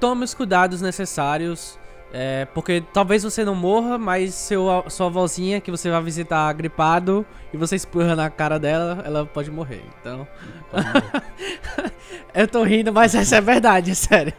tome 0.00 0.24
os 0.24 0.34
cuidados 0.34 0.80
necessários. 0.80 1.78
É, 2.12 2.44
porque 2.54 2.82
talvez 2.92 3.22
você 3.24 3.44
não 3.44 3.54
morra, 3.54 3.98
mas 3.98 4.34
seu, 4.34 4.66
sua 4.88 5.06
avózinha 5.06 5.60
que 5.60 5.70
você 5.70 5.90
vai 5.90 6.00
visitar 6.02 6.52
gripado 6.52 7.26
e 7.52 7.56
você 7.56 7.74
espurra 7.76 8.14
na 8.14 8.30
cara 8.30 8.58
dela, 8.58 9.02
ela 9.04 9.26
pode 9.26 9.50
morrer. 9.50 9.82
Então, 10.00 10.26
eu 12.34 12.46
tô 12.48 12.62
rindo, 12.62 12.92
mas 12.92 13.14
essa 13.14 13.36
é 13.36 13.40
verdade, 13.40 13.90
é 13.90 13.94
sério. 13.94 14.32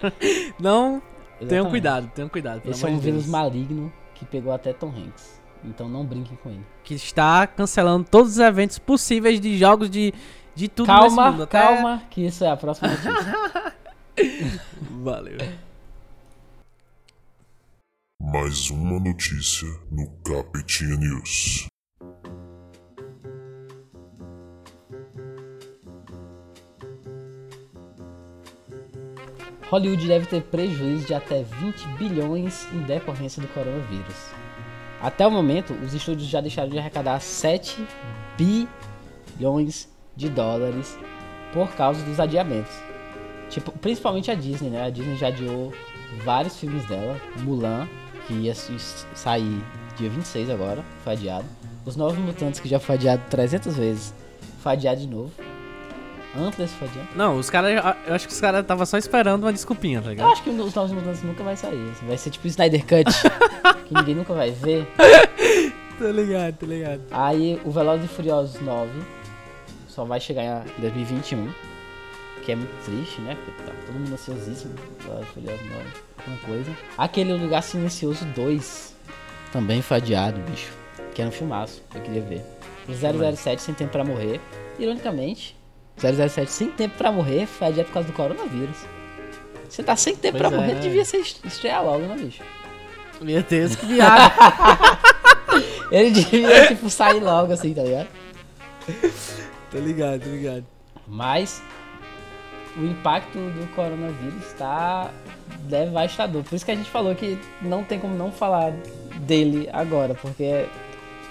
Não, 0.60 1.02
tenham 1.40 1.42
Exatamente. 1.42 1.70
cuidado, 1.70 2.12
tenham 2.14 2.30
cuidado. 2.30 2.62
Esse 2.66 2.86
é 2.86 2.88
um 2.88 2.98
vírus 2.98 3.26
maligno 3.28 3.92
que 4.14 4.26
pegou 4.26 4.54
até 4.54 4.72
Tom 4.72 4.90
Hanks. 4.90 5.36
Então 5.64 5.90
não 5.90 6.06
brinquem 6.06 6.38
com 6.44 6.50
ele. 6.50 6.66
Que 6.84 6.94
está 6.94 7.48
cancelando 7.48 8.06
todos 8.10 8.34
os 8.34 8.40
eventos 8.40 8.78
possíveis 8.78 9.40
de 9.40 9.58
jogos 9.58 9.90
de, 9.90 10.14
de 10.54 10.68
tudo 10.70 10.88
nesse 10.94 11.00
calma, 11.16 11.32
mundo. 11.32 11.44
até- 11.44 11.60
calma, 11.60 12.04
que 12.10 12.26
isso 12.26 12.44
é 12.46 12.50
a 12.52 12.56
próxima 12.56 12.90
notícia. 12.90 13.74
Valeu. 15.04 15.38
Mais 18.22 18.70
uma 18.70 18.98
notícia 18.98 19.68
no 19.92 20.10
Capetinha 20.24 20.96
News. 20.96 21.68
Hollywood 29.70 30.08
deve 30.08 30.26
ter 30.28 30.42
prejuízo 30.44 31.08
de 31.08 31.14
até 31.14 31.44
20 31.44 31.88
bilhões 31.98 32.66
em 32.74 32.84
decorrência 32.84 33.42
do 33.42 33.50
coronavírus. 33.50 34.16
Até 35.02 35.28
o 35.28 35.32
momento, 35.32 35.74
os 35.74 35.94
estúdios 35.94 36.30
já 36.30 36.40
deixaram 36.40 36.70
de 36.70 36.80
arrecadar 36.80 37.20
7 37.20 37.86
bilhões 38.38 39.90
de 40.16 40.30
dólares 40.30 40.98
por 41.52 41.70
causa 41.76 42.04
dos 42.06 42.20
adiamentos. 42.20 42.74
Tipo, 43.50 43.72
principalmente 43.74 44.32
a 44.32 44.36
Disney, 44.36 44.70
né? 44.70 44.84
A 44.84 44.90
Disney 44.90 45.18
já 45.18 45.28
adiou 45.28 45.74
vários 46.24 46.58
filmes 46.58 46.86
dela. 46.86 47.20
Mulan, 47.42 47.88
que 48.28 48.34
ia 48.34 48.54
sair 48.56 49.62
dia 49.98 50.10
26 50.10 50.50
agora, 50.50 50.84
foi 51.04 51.14
adiado. 51.14 51.46
Os 51.86 51.96
Novos 51.96 52.18
Mutantes, 52.18 52.60
que 52.60 52.68
já 52.68 52.80
foi 52.80 52.96
adiado 52.96 53.22
300 53.30 53.76
vezes, 53.78 54.14
foi 54.62 54.72
adiado 54.74 55.00
de 55.02 55.08
novo. 55.08 55.32
Antes 56.38 56.72
foi 56.74 56.88
adiado. 56.88 57.08
Não, 57.16 57.38
os 57.38 57.50
caras. 57.50 57.82
Eu 58.06 58.14
acho 58.14 58.28
que 58.28 58.34
os 58.34 58.42
caras 58.42 58.62
estavam 58.62 58.86
só 58.86 58.98
esperando 58.98 59.44
uma 59.44 59.54
desculpinha, 59.54 60.02
tá 60.02 60.08
Eu 60.08 60.12
ligado? 60.12 60.32
acho 60.34 60.44
que 60.44 60.50
os 60.50 60.74
Novos 60.76 60.92
Mutantes 60.92 61.24
nunca 61.24 61.44
vai 61.44 61.56
sair. 61.56 61.90
assim, 61.92 62.06
Vai 62.08 62.18
ser 62.18 62.30
tipo 62.32 62.46
o 62.46 62.48
Snyder 62.50 62.82
Cut, 62.82 63.06
que 63.88 63.94
ninguém 63.94 64.16
nunca 64.16 64.34
vai 64.34 64.52
ver. 64.52 64.86
Tô 65.98 66.10
ligado, 66.12 66.58
tô 66.58 66.66
ligado. 66.66 67.02
Aí 67.12 67.62
o 67.64 67.72
Velozes 67.72 68.06
e 68.06 68.08
Furiosos 68.14 68.60
9 68.60 68.92
só 69.88 70.04
vai 70.04 70.20
chegar 70.20 70.66
em 70.78 70.82
2021. 70.82 71.50
Que 72.44 72.52
é 72.52 72.56
muito 72.58 72.84
triste, 72.84 73.22
né? 73.22 73.36
Porque 73.46 73.64
tá 73.64 73.72
todo 73.86 73.96
mundo 73.98 74.12
ansiosíssimo. 74.14 74.74
Velozes 75.00 75.30
e 75.30 75.34
Furiosos 75.34 75.62
9, 75.70 75.84
alguma 76.26 76.46
coisa. 76.46 76.72
Aquele 76.98 77.34
Lugar 77.34 77.62
Silencioso 77.62 78.26
2 78.26 78.96
também 79.52 79.82
foi 79.82 79.98
adiado, 79.98 80.40
bicho. 80.42 80.74
Que 81.14 81.22
era 81.22 81.30
um 81.30 81.34
filmaço, 81.34 81.82
eu 81.94 82.02
queria 82.02 82.22
ver. 82.22 82.46
O 82.90 82.94
007 83.36 83.62
Sem 83.62 83.74
Tempo 83.74 83.92
Pra 83.92 84.04
Morrer. 84.04 84.42
Ironicamente, 84.78 85.56
007 85.98 86.52
Sem 86.52 86.70
Tempo 86.72 86.98
Pra 86.98 87.12
Morrer 87.12 87.46
foi 87.46 87.68
adiado 87.68 87.88
por 87.88 87.94
causa 87.94 88.08
do 88.10 88.14
coronavírus. 88.14 88.78
Você 89.70 89.84
tá 89.84 89.96
sem 89.96 90.16
tempo 90.16 90.38
Pois 90.38 90.50
pra 90.50 90.58
morrer, 90.58 90.74
é. 90.74 90.80
devia 90.80 91.04
ser 91.04 91.18
estrear 91.18 91.84
logo, 91.84 92.06
né, 92.06 92.16
bicho? 92.16 92.42
Meu 93.20 93.42
Deus, 93.44 93.76
que 93.76 93.86
viado. 93.86 94.32
Ele 95.92 96.12
devia, 96.12 96.68
tipo, 96.68 96.90
sair 96.90 97.20
logo 97.20 97.52
assim, 97.52 97.74
tá 97.74 97.82
ligado? 97.84 98.08
tô 99.72 99.78
ligado, 99.80 100.22
tô 100.22 100.30
ligado. 100.30 100.66
Mas 101.08 101.62
o 102.78 102.86
impacto 102.86 103.38
do 103.38 103.68
coronavírus 103.76 104.46
está 104.46 105.12
devastador. 105.66 106.44
Por 106.44 106.56
isso 106.56 106.66
que 106.66 106.72
a 106.72 106.76
gente 106.76 106.90
falou 106.90 107.14
que 107.16 107.38
não 107.62 107.84
tem 107.84 108.00
como 108.00 108.16
não 108.16 108.32
falar 108.32 108.72
dele 109.22 109.70
agora, 109.72 110.14
porque 110.16 110.66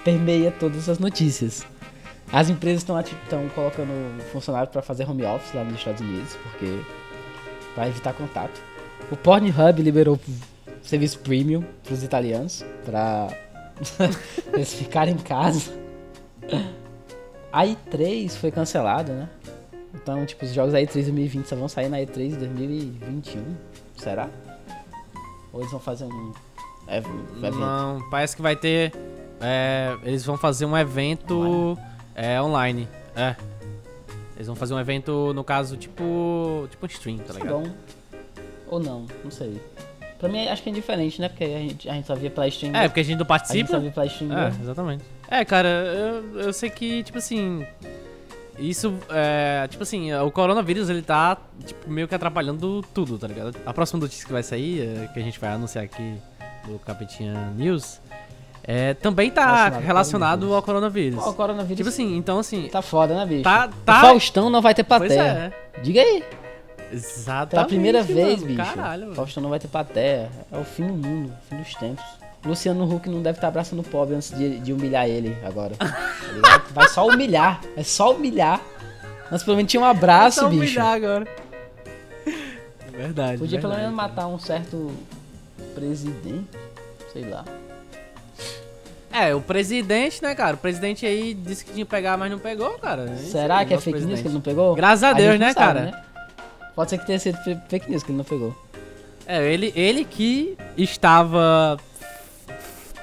permeia 0.03 0.51
todas 0.51 0.87
as 0.87 0.99
notícias. 0.99 1.65
As 2.31 2.49
empresas 2.49 2.81
estão 2.81 3.49
colocando 3.49 4.21
funcionários 4.31 4.71
para 4.71 4.81
fazer 4.81 5.09
home 5.09 5.23
office 5.23 5.53
lá 5.53 5.63
nos 5.63 5.75
Estados 5.75 6.01
Unidos, 6.01 6.35
porque 6.43 6.81
para 7.73 7.87
evitar 7.87 8.13
contato. 8.13 8.61
O 9.11 9.15
Pornhub 9.15 9.81
liberou 9.81 10.19
serviço 10.81 11.19
premium 11.19 11.63
para 11.83 11.93
os 11.93 12.03
italianos, 12.03 12.65
para 12.83 13.27
eles 14.53 14.73
ficarem 14.73 15.13
em 15.13 15.17
casa. 15.17 15.71
A 17.51 17.65
E3 17.65 18.29
foi 18.31 18.51
cancelada, 18.51 19.13
né? 19.13 19.29
Então, 19.93 20.25
tipo, 20.25 20.43
os 20.45 20.53
jogos 20.53 20.73
da 20.73 20.79
E3 20.79 20.93
2020 20.93 21.45
só 21.45 21.55
vão 21.55 21.67
sair 21.67 21.89
na 21.89 21.97
E3 21.97 22.35
2021. 22.37 23.43
Será? 23.97 24.29
Ou 25.53 25.61
eles 25.61 25.71
vão 25.71 25.79
fazer 25.79 26.05
um 26.05 26.33
ev- 26.87 27.05
evento? 27.37 27.57
Não, 27.57 28.09
parece 28.09 28.35
que 28.35 28.41
vai 28.41 28.55
ter. 28.55 28.91
é, 29.41 29.95
eles 30.03 30.25
vão 30.25 30.37
fazer 30.37 30.65
um 30.65 30.77
evento 30.77 31.77
é, 32.13 32.41
online. 32.41 32.87
É. 33.15 33.35
Eles 34.35 34.47
vão 34.47 34.55
fazer 34.55 34.73
um 34.73 34.79
evento, 34.79 35.33
no 35.33 35.43
caso, 35.43 35.77
tipo. 35.77 36.67
Tipo 36.69 36.85
um 36.85 36.89
stream, 36.89 37.17
tá 37.19 37.33
Tá 37.33 37.39
ligado? 37.39 37.61
bom. 37.61 37.71
Ou 38.67 38.79
não, 38.79 39.05
não 39.23 39.31
sei. 39.31 39.61
Pra 40.19 40.27
mim, 40.29 40.47
acho 40.47 40.61
que 40.63 40.69
é 40.69 40.71
indiferente, 40.71 41.21
né? 41.21 41.29
Porque 41.29 41.43
a 41.43 41.47
gente, 41.59 41.89
a 41.89 41.93
gente 41.93 42.07
só 42.07 42.15
via 42.15 42.29
pela 42.29 42.47
stream. 42.47 42.75
É, 42.75 42.87
porque 42.87 42.99
a 42.99 43.03
gente 43.03 43.17
não 43.17 43.25
a 43.29 43.37
gente 43.37 43.47
só 43.47 43.53
participa. 43.53 43.79
via 43.79 43.91
pela 43.91 44.05
stream. 44.07 44.37
É, 44.37 44.47
exatamente. 44.61 45.03
É, 45.29 45.45
cara, 45.45 45.67
eu, 45.69 46.39
eu 46.41 46.53
sei 46.53 46.69
que, 46.69 47.03
tipo 47.03 47.17
assim. 47.17 47.65
Isso, 48.57 48.93
é. 49.09 49.67
Tipo 49.69 49.83
assim, 49.83 50.13
o 50.13 50.31
coronavírus 50.31 50.89
ele 50.89 51.01
tá, 51.01 51.37
tipo, 51.65 51.89
meio 51.89 52.07
que 52.07 52.15
atrapalhando 52.15 52.81
tudo, 52.93 53.17
tá 53.17 53.27
ligado? 53.27 53.55
A 53.65 53.73
próxima 53.73 53.99
notícia 53.99 54.25
que 54.25 54.31
vai 54.31 54.43
sair, 54.43 54.81
é, 54.81 55.07
que 55.13 55.19
a 55.19 55.23
gente 55.23 55.39
vai 55.39 55.51
anunciar 55.51 55.83
aqui 55.83 56.15
do 56.67 56.79
Capetinha 56.79 57.33
News, 57.55 57.99
é, 58.63 58.93
também 58.95 59.29
tá 59.29 59.43
Relacionado 59.45 59.73
ao 59.75 59.81
relacionado 59.81 60.53
ao 60.55 60.63
coronavírus. 60.63 61.23
Pô, 61.23 61.29
o 61.29 61.33
coronavírus 61.33 61.77
Tipo 61.77 61.89
assim, 61.89 62.15
então 62.17 62.39
assim. 62.39 62.67
tá 62.69 62.81
foda, 62.81 63.13
né, 63.15 63.25
bicho? 63.25 63.43
Tá- 63.43 63.67
O 63.71 63.85
tá- 63.85 64.01
Faustão 64.01 64.49
não 64.49 64.61
vai 64.61 64.73
ter 64.73 64.83
plateia. 64.83 65.53
é. 65.75 65.81
Diga 65.81 66.01
aí. 66.01 66.23
Exatamente. 66.91 67.49
Pela 67.49 67.65
primeira 67.65 68.03
vez, 68.03 68.41
mano. 68.41 68.55
bicho. 68.55 68.75
Caralho. 68.75 69.13
Faustão 69.15 69.43
não 69.43 69.49
vai 69.49 69.59
ter 69.59 69.67
plateia. 69.67 70.29
É 70.51 70.57
o 70.57 70.63
fim 70.63 70.87
do 70.87 70.93
mundo, 70.93 71.31
o 71.33 71.49
fim 71.49 71.57
dos 71.57 71.75
tempos. 71.75 72.03
Luciano 72.45 72.83
Huck 72.85 73.09
não 73.09 73.21
deve 73.21 73.37
estar 73.37 73.47
abraçando 73.47 73.79
o 73.79 73.83
pobre 73.83 74.15
antes 74.15 74.29
de, 74.37 74.59
de 74.59 74.71
humilhar 74.71 75.07
ele 75.07 75.35
agora. 75.43 75.75
Tá? 75.75 76.63
Vai 76.71 76.87
só 76.89 77.07
humilhar. 77.07 77.61
É 77.75 77.83
só 77.83 78.13
humilhar. 78.13 78.61
Mas 79.31 79.43
pelo 79.43 79.57
menos 79.57 79.71
tinha 79.71 79.81
um 79.81 79.85
abraço, 79.85 80.41
Só 80.41 80.49
bicho. 80.49 80.61
humilhar 80.61 80.93
agora. 80.93 81.27
Verdade. 82.91 83.37
Podia 83.39 83.59
pelo 83.59 83.73
verdade. 83.73 83.91
menos 83.91 83.95
matar 83.95 84.27
um 84.27 84.39
certo 84.39 84.91
presidente. 85.73 86.45
Sei 87.11 87.27
lá. 87.27 87.43
É, 89.11 89.33
o 89.33 89.41
presidente, 89.41 90.21
né, 90.21 90.35
cara? 90.35 90.55
O 90.55 90.57
presidente 90.57 91.05
aí 91.05 91.33
disse 91.33 91.63
que 91.63 91.71
tinha 91.71 91.85
que 91.85 91.89
pegar, 91.89 92.17
mas 92.17 92.29
não 92.29 92.37
pegou, 92.37 92.77
cara. 92.77 93.05
Isso 93.17 93.31
Será 93.31 93.65
que 93.65 93.73
é 93.73 93.77
fake 93.77 93.91
news 93.99 94.03
presidente. 94.03 94.21
que 94.21 94.27
ele 94.27 94.33
não 94.33 94.41
pegou? 94.41 94.75
Graças 94.75 95.03
a 95.03 95.13
Deus, 95.13 95.39
não 95.39 95.47
né, 95.47 95.53
sabe, 95.53 95.79
cara? 95.79 96.05
Pode 96.75 96.89
ser 96.89 96.97
que 96.97 97.05
tenha 97.05 97.19
sido 97.19 97.37
fake 97.69 97.89
news 97.89 98.03
que 98.03 98.11
ele 98.11 98.17
não 98.17 98.25
pegou. 98.25 98.55
É, 99.25 99.51
ele, 99.51 99.71
ele 99.75 100.03
que 100.03 100.57
estava 100.77 101.77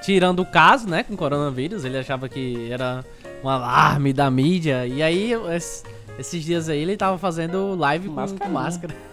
tirando 0.03 0.41
o 0.41 0.45
caso, 0.45 0.87
né, 0.87 1.03
com 1.03 1.13
o 1.13 1.17
coronavírus. 1.17 1.83
Ele 1.85 1.97
achava 1.97 2.27
que 2.29 2.69
era 2.71 3.03
um 3.43 3.49
alarme 3.49 4.13
da 4.13 4.29
mídia. 4.29 4.85
E 4.85 5.01
aí, 5.01 5.31
es- 5.55 5.83
esses 6.19 6.43
dias 6.43 6.69
aí, 6.69 6.79
ele 6.79 6.95
tava 6.97 7.17
fazendo 7.17 7.73
live 7.75 8.09
com, 8.09 8.15
com 8.15 8.21
Mascarinha. 8.21 8.53
máscara. 8.53 8.93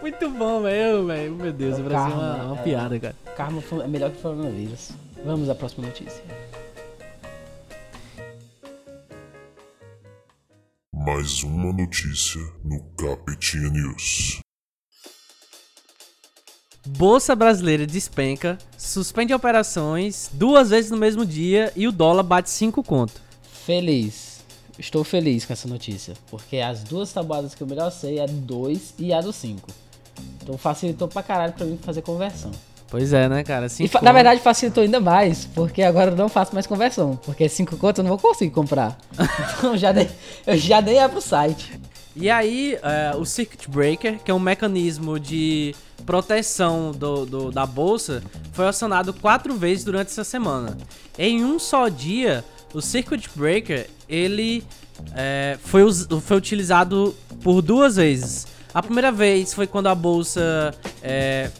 Muito 0.00 0.28
bom, 0.30 0.62
velho. 0.62 1.06
velho. 1.06 1.34
Meu 1.34 1.52
Deus, 1.52 1.78
É 1.78 1.82
o 1.82 1.84
o 1.84 1.88
Brasil 1.88 2.14
é 2.14 2.18
karma, 2.18 2.34
uma, 2.36 2.44
uma 2.52 2.60
é. 2.60 2.62
piada, 2.62 3.00
cara. 3.00 3.14
Karma 3.36 3.62
é 3.82 3.86
melhor 3.88 4.10
que 4.10 4.18
o 4.18 4.22
coronavírus. 4.22 4.92
Vamos 5.24 5.48
à 5.50 5.54
próxima 5.54 5.86
notícia. 5.86 6.22
Mais 10.92 11.42
uma 11.42 11.72
notícia 11.72 12.40
no 12.64 12.80
Capetinha 12.96 13.68
News. 13.70 14.40
Bolsa 16.86 17.36
brasileira 17.36 17.86
despenca, 17.86 18.56
suspende 18.76 19.34
operações 19.34 20.30
duas 20.32 20.70
vezes 20.70 20.90
no 20.90 20.96
mesmo 20.96 21.26
dia 21.26 21.72
e 21.76 21.86
o 21.86 21.92
dólar 21.92 22.22
bate 22.22 22.48
5 22.50 22.82
conto. 22.82 23.20
Feliz. 23.66 24.40
Estou 24.78 25.04
feliz 25.04 25.44
com 25.44 25.52
essa 25.52 25.68
notícia. 25.68 26.14
Porque 26.30 26.56
as 26.56 26.82
duas 26.82 27.12
tabuadas 27.12 27.54
que 27.54 27.62
eu 27.62 27.66
melhor 27.66 27.90
sei 27.92 28.18
é 28.18 28.22
a 28.22 28.26
do 28.26 28.32
2 28.32 28.94
e 28.98 29.12
a 29.12 29.20
do 29.20 29.30
5. 29.32 29.68
Então 30.42 30.56
facilitou 30.56 31.06
pra 31.06 31.22
caralho 31.22 31.52
pra 31.52 31.66
mim 31.66 31.78
fazer 31.82 32.00
conversão. 32.00 32.50
Pois 32.88 33.12
é, 33.12 33.28
né, 33.28 33.44
cara? 33.44 33.66
E 33.66 33.70
Cinco 33.70 33.90
fa- 33.90 34.00
na 34.02 34.10
verdade 34.10 34.40
facilitou 34.40 34.82
ainda 34.82 34.98
mais, 34.98 35.44
porque 35.54 35.80
agora 35.82 36.10
eu 36.10 36.16
não 36.16 36.28
faço 36.28 36.52
mais 36.54 36.66
conversão. 36.66 37.14
Porque 37.24 37.48
5 37.48 37.76
contas 37.76 37.98
eu 37.98 38.04
não 38.08 38.16
vou 38.16 38.18
conseguir 38.18 38.50
comprar. 38.52 38.98
Então 39.58 39.76
já 39.76 39.92
dei, 39.92 40.10
eu 40.46 40.56
já 40.56 40.80
dei 40.80 40.98
abro 40.98 41.18
o 41.18 41.22
site. 41.22 41.78
E 42.20 42.28
aí, 42.28 42.78
é, 42.82 43.16
o 43.16 43.24
Circuit 43.24 43.66
Breaker, 43.70 44.18
que 44.22 44.30
é 44.30 44.34
um 44.34 44.38
mecanismo 44.38 45.18
de 45.18 45.74
proteção 46.04 46.92
do, 46.92 47.24
do- 47.24 47.50
da 47.50 47.64
bolsa, 47.64 48.22
foi 48.52 48.66
acionado 48.68 49.12
quatro 49.14 49.54
vezes 49.54 49.84
durante 49.84 50.08
essa 50.08 50.24
semana. 50.24 50.76
Em 51.18 51.42
um 51.44 51.58
só 51.58 51.88
dia, 51.88 52.44
o 52.74 52.80
Circuit 52.82 53.28
Breaker 53.34 53.88
ele 54.08 54.62
é, 55.14 55.58
foi, 55.64 55.82
foi 56.20 56.36
utilizado 56.36 57.14
por 57.42 57.62
duas 57.62 57.96
vezes. 57.96 58.46
A 58.74 58.82
primeira 58.82 59.10
vez 59.10 59.54
foi 59.54 59.66
quando 59.66 59.86
a 59.86 59.94
bolsa 59.94 60.74
é, 61.02 61.50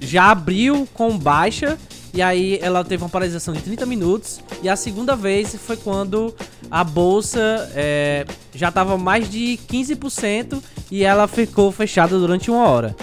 já 0.00 0.30
abriu 0.30 0.86
com 0.92 1.16
baixa 1.16 1.78
e 2.12 2.20
aí 2.20 2.58
ela 2.60 2.84
teve 2.84 3.02
uma 3.02 3.08
paralisação 3.08 3.54
de 3.54 3.60
30 3.60 3.86
minutos. 3.86 4.40
E 4.62 4.68
a 4.68 4.76
segunda 4.76 5.14
vez 5.16 5.54
foi 5.56 5.76
quando 5.76 6.34
a 6.70 6.82
bolsa 6.84 7.70
é, 7.74 8.26
já 8.54 8.68
estava 8.68 8.96
mais 8.98 9.30
de 9.30 9.58
15% 9.68 10.62
e 10.90 11.04
ela 11.04 11.26
ficou 11.28 11.70
fechada 11.70 12.18
durante 12.18 12.50
uma 12.50 12.66
hora. 12.68 12.96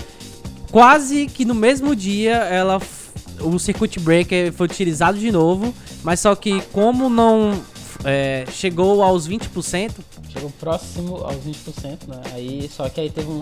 Quase 0.72 1.28
que 1.28 1.46
no 1.46 1.56
mesmo 1.56 1.96
dia 1.96 2.36
ela 2.36 2.82
o 3.40 3.58
circuit 3.60 4.00
breaker 4.00 4.52
foi 4.52 4.66
utilizado 4.66 5.18
de 5.18 5.32
novo, 5.32 5.74
mas 6.04 6.20
só 6.20 6.36
que 6.36 6.62
como 6.74 7.08
não 7.10 7.62
é, 8.04 8.46
chegou 8.52 9.02
aos 9.04 9.28
20%, 9.28 9.92
Chegou 10.30 10.52
próximo 10.60 11.18
aos 11.18 11.38
20%, 11.38 12.08
né? 12.08 12.22
Aí, 12.34 12.70
só 12.72 12.88
que 12.90 13.02
aí 13.02 13.10
teve 13.10 13.28
um- 13.28 13.42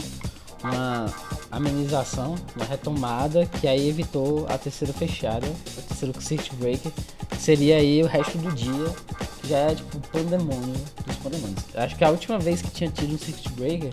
uma 0.65 1.13
amenização, 1.51 2.35
uma 2.55 2.65
retomada, 2.65 3.45
que 3.45 3.67
aí 3.67 3.87
evitou 3.87 4.47
a 4.49 4.57
terceira 4.57 4.93
fechada, 4.93 5.47
o 5.47 5.81
terceiro 5.81 6.21
circuit 6.21 6.55
breaker, 6.55 6.91
que 7.29 7.37
seria 7.37 7.77
aí 7.77 8.01
o 8.01 8.07
resto 8.07 8.37
do 8.37 8.51
dia, 8.51 8.93
que 9.41 9.49
já 9.49 9.57
é 9.57 9.75
tipo 9.75 9.99
pandemônio 10.09 10.75
dos 11.05 11.15
pandemônios. 11.17 11.63
Acho 11.75 11.95
que 11.95 12.03
a 12.03 12.09
última 12.09 12.39
vez 12.39 12.61
que 12.61 12.69
tinha 12.71 12.89
tido 12.89 13.13
um 13.13 13.17
circuit 13.17 13.49
breaker 13.53 13.91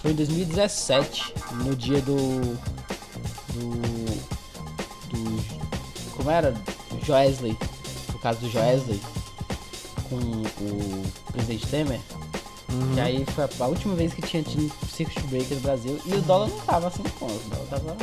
foi 0.00 0.12
em 0.12 0.14
2017, 0.14 1.34
no 1.64 1.76
dia 1.76 2.00
do. 2.00 2.16
do. 3.52 3.70
do. 5.10 6.14
como 6.16 6.30
era? 6.30 6.54
Joesley, 7.02 7.56
no 8.12 8.18
caso 8.18 8.40
do 8.40 8.50
Joesley, 8.50 9.00
com 10.08 10.16
o 10.16 11.32
presidente 11.32 11.66
Temer. 11.66 12.00
Que 12.94 13.00
aí 13.00 13.24
foi 13.34 13.44
a, 13.60 13.66
última 13.68 13.94
vez 13.94 14.12
que 14.14 14.22
tinha 14.22 14.42
tido 14.42 14.72
circuit 14.88 15.20
breaker 15.26 15.56
no 15.56 15.62
Brasil 15.62 16.00
e 16.06 16.14
o 16.14 16.20
dólar 16.22 16.48
não 16.48 16.58
tava 16.60 16.88
assim 16.88 17.02
pontos, 17.18 17.36
o 17.46 17.50
dólar 17.50 17.66
tava 17.70 17.96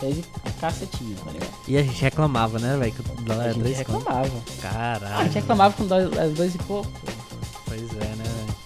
três 0.00 0.16
e 0.18 0.24
cacetinho, 0.60 1.16
tá 1.24 1.30
ligado? 1.30 1.50
e 1.68 1.76
a 1.76 1.82
gente 1.82 2.00
reclamava, 2.02 2.58
né, 2.58 2.76
velho, 2.76 2.92
que 2.92 3.00
o 3.00 3.24
dólar 3.24 3.40
A 3.40 3.44
era 3.44 3.52
gente 3.54 3.62
3 3.62 3.76
conto. 3.82 3.98
reclamava. 3.98 4.30
Ah, 4.32 4.58
a 4.58 4.62
Caralho. 5.00 5.24
gente 5.24 5.34
reclamava 5.34 5.74
com 5.74 5.94
era 5.94 6.28
dois 6.30 6.54
e 6.54 6.58
pouco. 6.58 6.90
Pois 7.66 7.80
é, 7.82 7.84
né, 8.16 8.24
velho? 8.24 8.56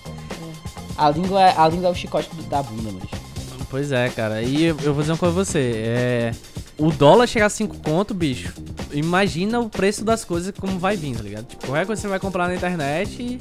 A 0.97 1.11
língua, 1.11 1.41
é- 1.43 1.55
a 1.57 1.69
língua 1.69 1.89
é 1.89 1.93
o 1.93 1.95
chicote 1.95 2.29
da 2.49 2.63
bunda, 2.63 2.91
mano. 2.93 3.01
Pois 3.71 3.93
é, 3.93 4.09
cara. 4.11 4.43
E 4.43 4.65
eu 4.65 4.75
vou 4.77 5.01
dizer 5.01 5.13
uma 5.13 5.19
coisa 5.19 5.35
pra 5.35 5.45
você. 5.45 5.73
É. 5.87 6.35
O 6.77 6.91
dólar 6.91 7.27
chegar 7.27 7.47
a 7.47 7.51
5 7.51 7.77
conto, 7.79 8.13
bicho. 8.13 8.53
Imagina 8.93 9.61
o 9.61 9.69
preço 9.71 10.05
das 10.05 10.25
coisas 10.25 10.53
como 10.59 10.79
vai 10.79 10.97
vir, 10.97 11.17
tá 11.17 11.23
ligado? 11.23 11.47
Tipo, 11.47 11.67
qualquer 11.67 11.87
coisa 11.87 12.01
que 12.01 12.03
você 12.03 12.09
vai 12.09 12.19
comprar 12.19 12.49
na 12.49 12.55
internet. 12.57 13.39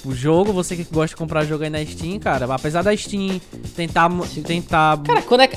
Tipo, 0.00 0.14
jogo, 0.14 0.50
você 0.50 0.74
que 0.74 0.84
gosta 0.84 1.08
de 1.08 1.16
comprar 1.16 1.44
jogo 1.44 1.62
aí 1.62 1.68
na 1.68 1.84
Steam, 1.84 2.18
cara. 2.18 2.52
Apesar 2.54 2.80
da 2.82 2.96
Steam 2.96 3.38
tentar. 3.76 4.10
tentar 4.46 4.98
Cara, 5.04 5.20
quando 5.20 5.42
é, 5.42 5.48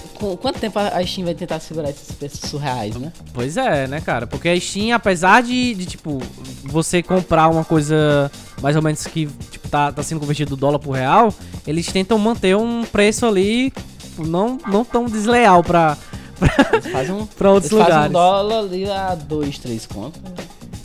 quanto 0.42 0.60
tempo 0.60 0.78
a 0.78 1.06
Steam 1.06 1.24
vai 1.24 1.34
tentar 1.34 1.62
segurar 1.62 1.90
esses 1.90 2.12
preços 2.12 2.50
surreais, 2.50 2.96
né? 2.98 3.14
Pois 3.34 3.56
é, 3.56 3.88
né, 3.88 4.02
cara? 4.02 4.28
Porque 4.28 4.50
a 4.50 4.60
Steam, 4.60 4.94
apesar 4.94 5.42
de, 5.42 5.74
de, 5.76 5.86
tipo, 5.86 6.20
você 6.66 7.02
comprar 7.02 7.48
uma 7.48 7.64
coisa 7.64 8.30
mais 8.62 8.76
ou 8.76 8.82
menos 8.82 9.08
que, 9.08 9.28
tipo, 9.50 9.70
tá, 9.70 9.94
tá 9.94 10.04
sendo 10.04 10.20
convertido 10.20 10.50
do 10.50 10.60
dólar 10.60 10.80
pro 10.80 10.92
real, 10.92 11.34
eles 11.66 11.88
tentam 11.88 12.18
manter 12.18 12.56
um 12.58 12.84
preço 12.84 13.26
ali 13.26 13.72
tipo, 13.72 14.28
não, 14.28 14.58
não 14.68 14.84
tão 14.84 15.06
desleal 15.06 15.64
pra, 15.64 15.98
fazem 16.92 17.16
um, 17.16 17.26
pra 17.38 17.50
outros 17.50 17.72
fazem 17.72 17.86
um 17.86 17.88
lugares. 17.88 18.12
dólar 18.12 18.60
ali 18.60 18.90
a 18.90 19.16
2, 19.16 19.58
3 19.58 19.86
conto. 19.86 20.20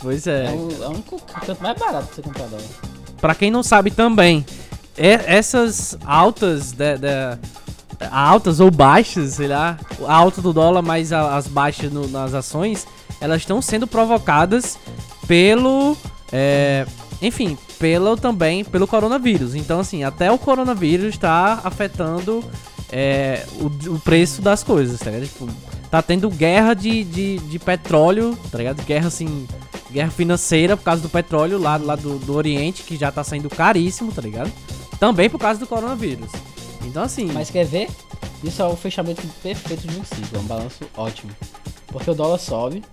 Pois 0.01 0.29
É, 0.29 0.47
é. 0.47 0.51
um, 0.51 0.69
é 0.71 0.87
o 0.87 0.91
único 0.91 1.21
canto 1.45 1.61
mais 1.61 1.77
barato 1.77 2.07
pra 2.07 2.15
você 2.15 2.23
comprar 2.23 2.47
dólar. 2.47 2.63
Pra 3.21 3.35
quem 3.35 3.51
não 3.51 3.63
sabe 3.63 3.91
também, 3.91 4.45
é- 4.97 5.25
essas 5.27 5.97
altas 6.05 6.73
da, 6.73 6.97
da- 6.97 7.39
altas 8.11 8.61
ou 8.61 8.71
baixas, 8.71 9.35
sei 9.35 9.49
lá, 9.49 9.77
a 10.07 10.15
alta 10.15 10.41
do 10.41 10.53
dólar 10.53 10.83
mais 10.83 11.13
a- 11.13 11.37
as 11.37 11.47
baixas 11.49 11.93
no- 11.93 12.07
nas 12.09 12.33
ações, 12.35 12.87
elas 13.21 13.43
estão 13.43 13.61
sendo 13.61 13.87
provocadas 13.87 14.79
pelo, 15.27 15.97
é, 16.33 16.87
enfim, 17.21 17.59
pelo 17.79 18.17
também 18.17 18.65
pelo 18.65 18.87
coronavírus. 18.87 19.55
Então 19.55 19.81
assim, 19.81 20.05
até 20.05 20.31
o 20.31 20.39
coronavírus 20.39 21.09
está 21.15 21.61
afetando 21.65 22.43
é, 22.91 23.45
o, 23.61 23.67
o 23.95 23.99
preço 24.01 24.41
das 24.41 24.63
coisas, 24.65 24.99
tá 25.01 25.11
ligado? 25.11 25.29
Tipo, 25.29 25.49
tá 25.91 26.01
tendo 26.01 26.31
guerra 26.31 26.73
de, 26.73 27.05
de, 27.05 27.39
de 27.39 27.59
petróleo, 27.59 28.39
tá 28.51 28.57
ligado? 28.59 28.83
Guerra 28.85 29.09
assim, 29.09 29.47
guerra 29.91 30.11
financeira 30.11 30.77
por 30.77 30.85
causa 30.85 31.03
do 31.03 31.09
petróleo 31.09 31.59
lá, 31.59 31.77
lá 31.77 31.97
do, 31.97 32.19
do 32.19 32.35
Oriente, 32.35 32.83
que 32.83 32.97
já 32.97 33.11
tá 33.11 33.25
saindo 33.25 33.49
caríssimo, 33.49 34.13
tá 34.13 34.23
ligado? 34.23 34.53
Também 34.99 35.31
por 35.31 35.39
causa 35.39 35.59
do 35.59 35.67
coronavírus. 35.67 36.31
Então 36.85 37.03
assim, 37.03 37.27
Mas 37.33 37.51
quer 37.51 37.65
ver? 37.65 37.89
Isso 38.43 38.63
é 38.63 38.67
o 38.67 38.77
fechamento 38.77 39.27
perfeito 39.43 39.87
de 39.87 39.99
um 39.99 40.05
ciclo, 40.05 40.37
é 40.37 40.39
um 40.39 40.45
balanço 40.45 40.85
ótimo. 40.97 41.33
Porque 41.89 42.11
o 42.11 42.15
dólar 42.15 42.39
sobe. 42.39 42.85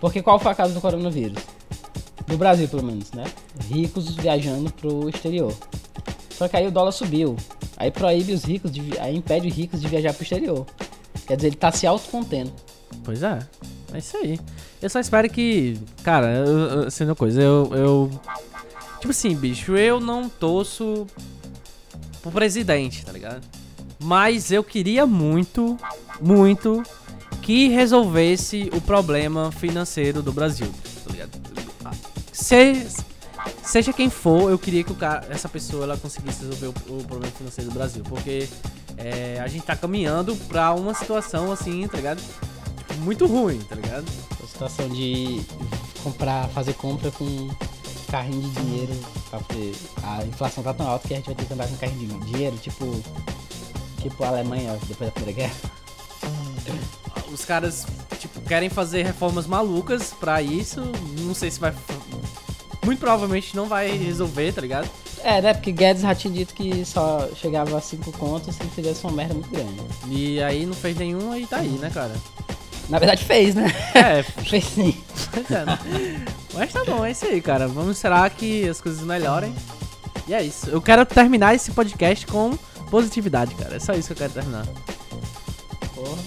Porque 0.00 0.22
qual 0.22 0.38
foi 0.38 0.52
a 0.52 0.54
causa 0.54 0.74
do 0.74 0.80
coronavírus? 0.80 1.42
No 2.26 2.36
Brasil, 2.36 2.68
pelo 2.68 2.82
menos, 2.82 3.12
né? 3.12 3.24
Ricos 3.68 4.14
viajando 4.14 4.72
pro 4.72 5.08
exterior. 5.08 5.54
Só 6.30 6.48
que 6.48 6.56
aí 6.56 6.66
o 6.66 6.70
dólar 6.70 6.92
subiu. 6.92 7.36
Aí 7.76 7.90
proíbe 7.90 8.32
os 8.32 8.44
ricos, 8.44 8.70
de, 8.70 8.98
aí 8.98 9.16
impede 9.16 9.48
os 9.48 9.54
ricos 9.54 9.80
de 9.80 9.88
viajar 9.88 10.12
pro 10.14 10.22
exterior. 10.22 10.66
Quer 11.26 11.36
dizer, 11.36 11.48
ele 11.48 11.56
tá 11.56 11.70
se 11.70 11.86
autocontendo. 11.86 12.52
Pois 13.04 13.22
é. 13.22 13.38
É 13.92 13.98
isso 13.98 14.16
aí. 14.16 14.38
Eu 14.82 14.88
só 14.88 14.98
espero 15.00 15.28
que. 15.28 15.78
Cara, 16.02 16.28
eu, 16.28 16.90
sendo 16.90 17.10
uma 17.10 17.16
coisa, 17.16 17.40
eu, 17.40 17.70
eu. 17.74 18.20
Tipo 18.98 19.10
assim, 19.10 19.34
bicho, 19.34 19.76
eu 19.76 20.00
não 20.00 20.28
torço 20.28 21.06
pro 22.22 22.30
presidente, 22.30 23.04
tá 23.04 23.12
ligado? 23.12 23.42
Mas 23.98 24.50
eu 24.50 24.64
queria 24.64 25.06
muito, 25.06 25.76
muito 26.20 26.82
que 27.42 27.68
resolvesse 27.68 28.70
o 28.74 28.80
problema 28.80 29.50
financeiro 29.52 30.22
do 30.22 30.32
Brasil, 30.32 30.70
tá 31.04 31.12
ligado? 31.12 31.30
Se, 32.32 32.86
seja 33.62 33.92
quem 33.92 34.08
for, 34.08 34.50
eu 34.50 34.58
queria 34.58 34.82
que 34.82 34.92
o 34.92 34.94
cara, 34.94 35.26
essa 35.30 35.48
pessoa 35.48 35.84
ela 35.84 35.96
conseguisse 35.96 36.44
resolver 36.44 36.66
o, 36.88 36.98
o 36.98 37.04
problema 37.04 37.32
financeiro 37.32 37.70
do 37.70 37.74
Brasil. 37.74 38.02
Porque 38.08 38.48
é, 38.96 39.40
a 39.42 39.46
gente 39.46 39.64
tá 39.64 39.76
caminhando 39.76 40.36
pra 40.48 40.72
uma 40.72 40.94
situação 40.94 41.52
assim, 41.52 41.86
tá 41.86 41.96
ligado? 41.96 42.22
Tipo, 42.78 42.94
muito 43.00 43.26
ruim, 43.26 43.58
tá 43.60 43.74
ligado? 43.74 44.06
Situação 44.60 44.90
de 44.90 45.40
comprar, 46.02 46.46
fazer 46.50 46.74
compra 46.74 47.10
com 47.12 47.48
carrinho 48.10 48.42
de 48.42 48.50
dinheiro. 48.60 48.92
poder- 49.30 49.74
A 50.02 50.22
inflação 50.26 50.62
tá 50.62 50.74
tão 50.74 50.86
alta 50.86 51.08
que 51.08 51.14
a 51.14 51.16
gente 51.16 51.24
vai 51.26 51.34
ter 51.34 51.46
que 51.46 51.52
andar 51.54 51.66
com 51.66 51.76
carrinho 51.76 52.20
de 52.20 52.26
dinheiro, 52.32 52.56
tipo. 52.58 52.84
Tipo 54.02 54.22
a 54.22 54.28
Alemanha 54.28 54.78
depois 54.86 55.08
da 55.08 55.14
Primeira 55.14 55.32
Guerra. 55.40 55.54
Os 57.32 57.42
caras, 57.46 57.86
tipo, 58.18 58.38
querem 58.42 58.68
fazer 58.68 59.02
reformas 59.02 59.46
malucas 59.46 60.12
pra 60.20 60.42
isso. 60.42 60.82
Não 61.20 61.34
sei 61.34 61.50
se 61.50 61.58
vai. 61.58 61.72
Muito 62.84 62.98
provavelmente 62.98 63.56
não 63.56 63.66
vai 63.66 63.96
resolver, 63.96 64.52
tá 64.52 64.60
ligado? 64.60 64.90
É, 65.24 65.40
né? 65.40 65.54
Porque 65.54 65.72
Guedes 65.72 66.02
já 66.02 66.14
tinha 66.14 66.34
dito 66.34 66.52
que 66.52 66.84
só 66.84 67.28
chegava 67.34 67.78
a 67.78 67.80
5 67.80 68.12
contos 68.12 68.54
se 68.56 68.64
fizesse 68.74 69.04
uma 69.04 69.12
merda 69.12 69.32
muito 69.32 69.48
grande. 69.50 69.80
E 70.10 70.42
aí 70.42 70.66
não 70.66 70.74
fez 70.74 70.96
nenhum 70.98 71.34
e 71.34 71.46
tá 71.46 71.58
aí, 71.58 71.68
né, 71.68 71.88
cara? 71.88 72.14
Na 72.90 72.98
verdade 72.98 73.24
fez, 73.24 73.54
né? 73.54 73.72
É, 73.94 74.22
fez 74.44 74.64
sim. 74.64 74.94
é, 75.48 75.64
né? 75.64 75.78
Mas 76.52 76.72
tá 76.72 76.84
bom, 76.84 77.04
é 77.04 77.12
isso 77.12 77.24
aí, 77.24 77.40
cara. 77.40 77.68
Vamos 77.68 77.96
esperar 77.96 78.28
que 78.30 78.68
as 78.68 78.80
coisas 78.80 79.00
melhorem. 79.02 79.54
E 80.28 80.34
é 80.34 80.42
isso. 80.42 80.68
Eu 80.68 80.82
quero 80.82 81.06
terminar 81.06 81.54
esse 81.54 81.70
podcast 81.70 82.26
com 82.26 82.50
positividade, 82.90 83.54
cara. 83.54 83.76
É 83.76 83.78
só 83.80 83.92
isso 83.94 84.08
que 84.08 84.12
eu 84.14 84.16
quero 84.28 84.32
terminar. 84.32 84.66
Porra. 85.94 86.18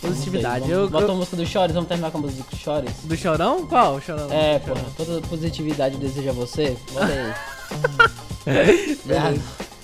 Positividade. 0.00 0.60
Vamos, 0.60 0.76
Eu, 0.76 0.88
bota 0.90 1.06
a 1.06 1.08
eu- 1.08 1.16
música 1.16 1.36
do 1.36 1.46
Chores, 1.46 1.74
vamos 1.74 1.88
terminar 1.88 2.10
com 2.12 2.18
a 2.18 2.20
música 2.20 2.44
do 2.48 2.56
Chores. 2.56 2.90
Do 3.04 3.16
chorão? 3.16 3.66
Qual? 3.66 4.00
Chorão? 4.00 4.28
É, 4.30 4.58
porra, 4.60 4.84
toda 4.96 5.20
positividade 5.26 5.94
eu 5.96 6.00
desejo 6.00 6.28
a 6.30 6.32
você. 6.32 6.76
Bota 6.92 7.06
aí. 7.06 8.96
Já- 9.06 9.34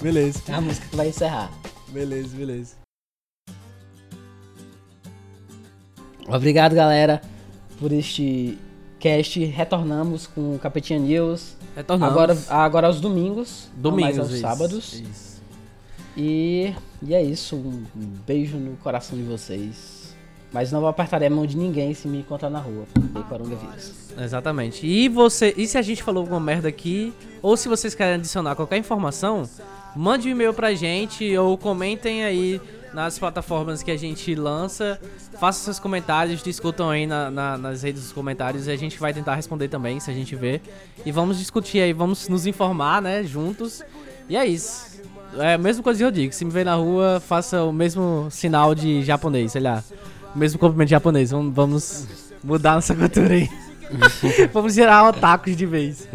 Beleza. 0.01 0.41
é 0.49 0.53
a 0.55 0.61
música 0.61 0.87
que 0.89 0.97
vai 0.97 1.09
encerrar. 1.09 1.51
Beleza, 1.89 2.37
beleza. 2.37 2.82
Obrigado, 6.29 6.75
galera, 6.75 7.21
por 7.79 7.93
este 7.93 8.59
cast. 8.99 9.45
Retornamos 9.45 10.27
com 10.27 10.55
o 10.55 10.59
Capetinha 10.59 10.99
News. 10.99 11.57
Retornamos. 11.75 12.13
Agora, 12.13 12.39
agora 12.49 12.87
aos 12.87 13.01
domingos. 13.01 13.69
Domingos, 13.77 14.03
mais 14.03 14.19
aos 14.19 14.31
isso, 14.31 14.41
sábados. 14.41 14.93
Isso. 14.95 15.43
E, 16.17 16.73
e 17.03 17.15
é 17.15 17.23
isso. 17.23 17.57
Um 17.57 17.85
beijo 18.27 18.57
no 18.57 18.77
coração 18.77 19.17
de 19.19 19.25
vocês. 19.25 20.15
Mas 20.53 20.71
não 20.71 20.81
vou 20.81 20.89
apertar 20.89 21.23
a 21.23 21.31
mão 21.31 21.47
de 21.47 21.57
ninguém 21.57 21.95
se 21.95 22.07
me 22.07 22.19
encontrar 22.19 22.51
na 22.51 22.59
rua. 22.59 22.85
Porque 22.93 23.29
coronavírus. 23.29 24.13
Exatamente. 24.19 24.87
E 24.87 25.09
você, 25.09 25.55
e 25.57 25.67
se 25.67 25.79
a 25.79 25.83
gente 25.83 26.03
falou 26.03 26.21
alguma 26.21 26.41
merda 26.41 26.69
aqui, 26.69 27.13
ou 27.41 27.57
se 27.57 27.69
vocês 27.69 27.95
querem 27.95 28.15
adicionar 28.17 28.55
qualquer 28.55 28.77
informação, 28.77 29.49
mande 29.97 30.29
um 30.29 30.31
e-mail 30.31 30.53
pra 30.53 30.75
gente 30.75 31.37
ou 31.39 31.57
comentem 31.57 32.23
aí 32.23 32.61
nas 32.95 33.19
plataformas 33.19 33.83
que 33.83 33.91
a 33.91 33.97
gente 33.97 34.35
lança. 34.35 35.01
Faça 35.41 35.65
seus 35.65 35.79
comentários, 35.79 36.43
discutam 36.43 36.91
aí 36.91 37.07
na- 37.07 37.31
na- 37.31 37.59
nas 37.59 37.83
redes 37.83 38.03
dos 38.03 38.13
comentários 38.13 38.67
e 38.67 38.71
a 38.71 38.77
gente 38.77 38.99
vai 38.99 39.13
tentar 39.15 39.35
responder 39.35 39.69
também, 39.69 39.99
se 40.01 40.11
a 40.11 40.15
gente 40.15 40.35
ver. 40.37 40.61
E 41.05 41.11
vamos 41.13 41.39
discutir 41.39 41.81
aí, 41.81 41.93
vamos 41.93 42.29
nos 42.29 42.47
informar, 42.47 43.01
né, 43.03 43.23
juntos. 43.25 43.83
E 44.29 44.37
é 44.37 44.47
isso. 44.47 44.93
É 45.39 45.55
a 45.55 45.59
mesma 45.59 45.83
coisa 45.83 45.99
que 45.99 46.05
eu 46.05 46.11
digo, 46.11 46.33
se 46.35 46.45
me 46.45 46.51
ver 46.51 46.65
na 46.65 46.75
rua, 46.75 47.21
faça 47.27 47.63
o 47.65 47.73
mesmo 47.73 48.29
sinal 48.31 48.75
de 48.75 49.03
japonês, 49.03 49.53
sei 49.53 49.63
lá. 49.63 49.83
O 50.35 50.39
mesmo 50.39 50.59
cumprimento 50.59 50.89
japonês. 50.91 51.31
Vamos, 51.31 51.55
vamos 51.55 52.07
mudar 52.45 52.75
nossa 52.75 52.95
cultura 52.95 53.33
aí. 53.35 53.49
Vamos 54.55 54.73
gerar 54.75 55.07
otakus 55.09 55.55
de 55.55 55.67
vez. 55.67 56.09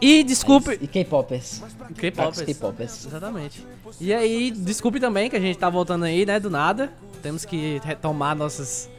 E 0.00 0.22
desculpe. 0.22 0.78
E 0.80 0.86
K-popers. 0.86 1.62
K-popers. 1.96 2.42
K-popers. 2.42 3.06
Exatamente. 3.06 3.66
E 4.00 4.12
aí, 4.12 4.50
desculpe 4.50 5.00
também 5.00 5.30
que 5.30 5.36
a 5.36 5.40
gente 5.40 5.58
tá 5.58 5.70
voltando 5.70 6.04
aí, 6.04 6.26
né, 6.26 6.38
do 6.38 6.50
nada. 6.50 6.92
Temos 7.22 7.44
que 7.44 7.80
retomar 7.84 8.36
nossas, 8.36 8.90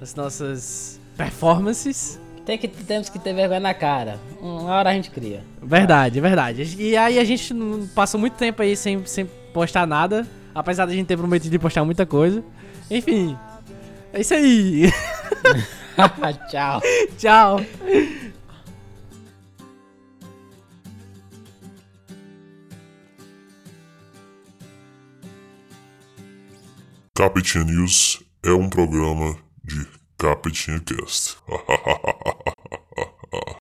as 0.00 0.14
nossas 0.14 1.00
performances. 1.16 2.20
Tem 2.44 2.58
que, 2.58 2.68
temos 2.68 3.08
que 3.08 3.18
ter 3.18 3.34
vergonha 3.34 3.60
na 3.60 3.74
cara. 3.74 4.18
Uma 4.40 4.72
hora 4.72 4.90
a 4.90 4.92
gente 4.92 5.10
cria. 5.10 5.42
Verdade, 5.62 6.20
verdade. 6.20 6.76
E 6.78 6.96
aí 6.96 7.18
a 7.18 7.24
gente 7.24 7.54
passou 7.94 8.20
muito 8.20 8.34
tempo 8.34 8.62
aí 8.62 8.76
sem, 8.76 9.04
sem 9.06 9.26
postar 9.52 9.86
nada. 9.86 10.26
Apesar 10.54 10.86
da 10.86 10.92
gente 10.92 11.06
ter 11.06 11.16
prometido 11.16 11.50
de 11.50 11.58
postar 11.58 11.84
muita 11.84 12.06
coisa. 12.06 12.44
Enfim. 12.90 13.36
É 14.12 14.20
isso 14.20 14.34
aí. 14.34 14.92
Tchau. 16.50 16.80
Tchau. 17.18 17.60
Capetinha 27.16 27.62
News 27.62 28.24
é 28.42 28.50
um 28.50 28.68
programa 28.68 29.38
de 29.62 29.86
Capetinha 30.18 30.80
Cast. 30.80 31.36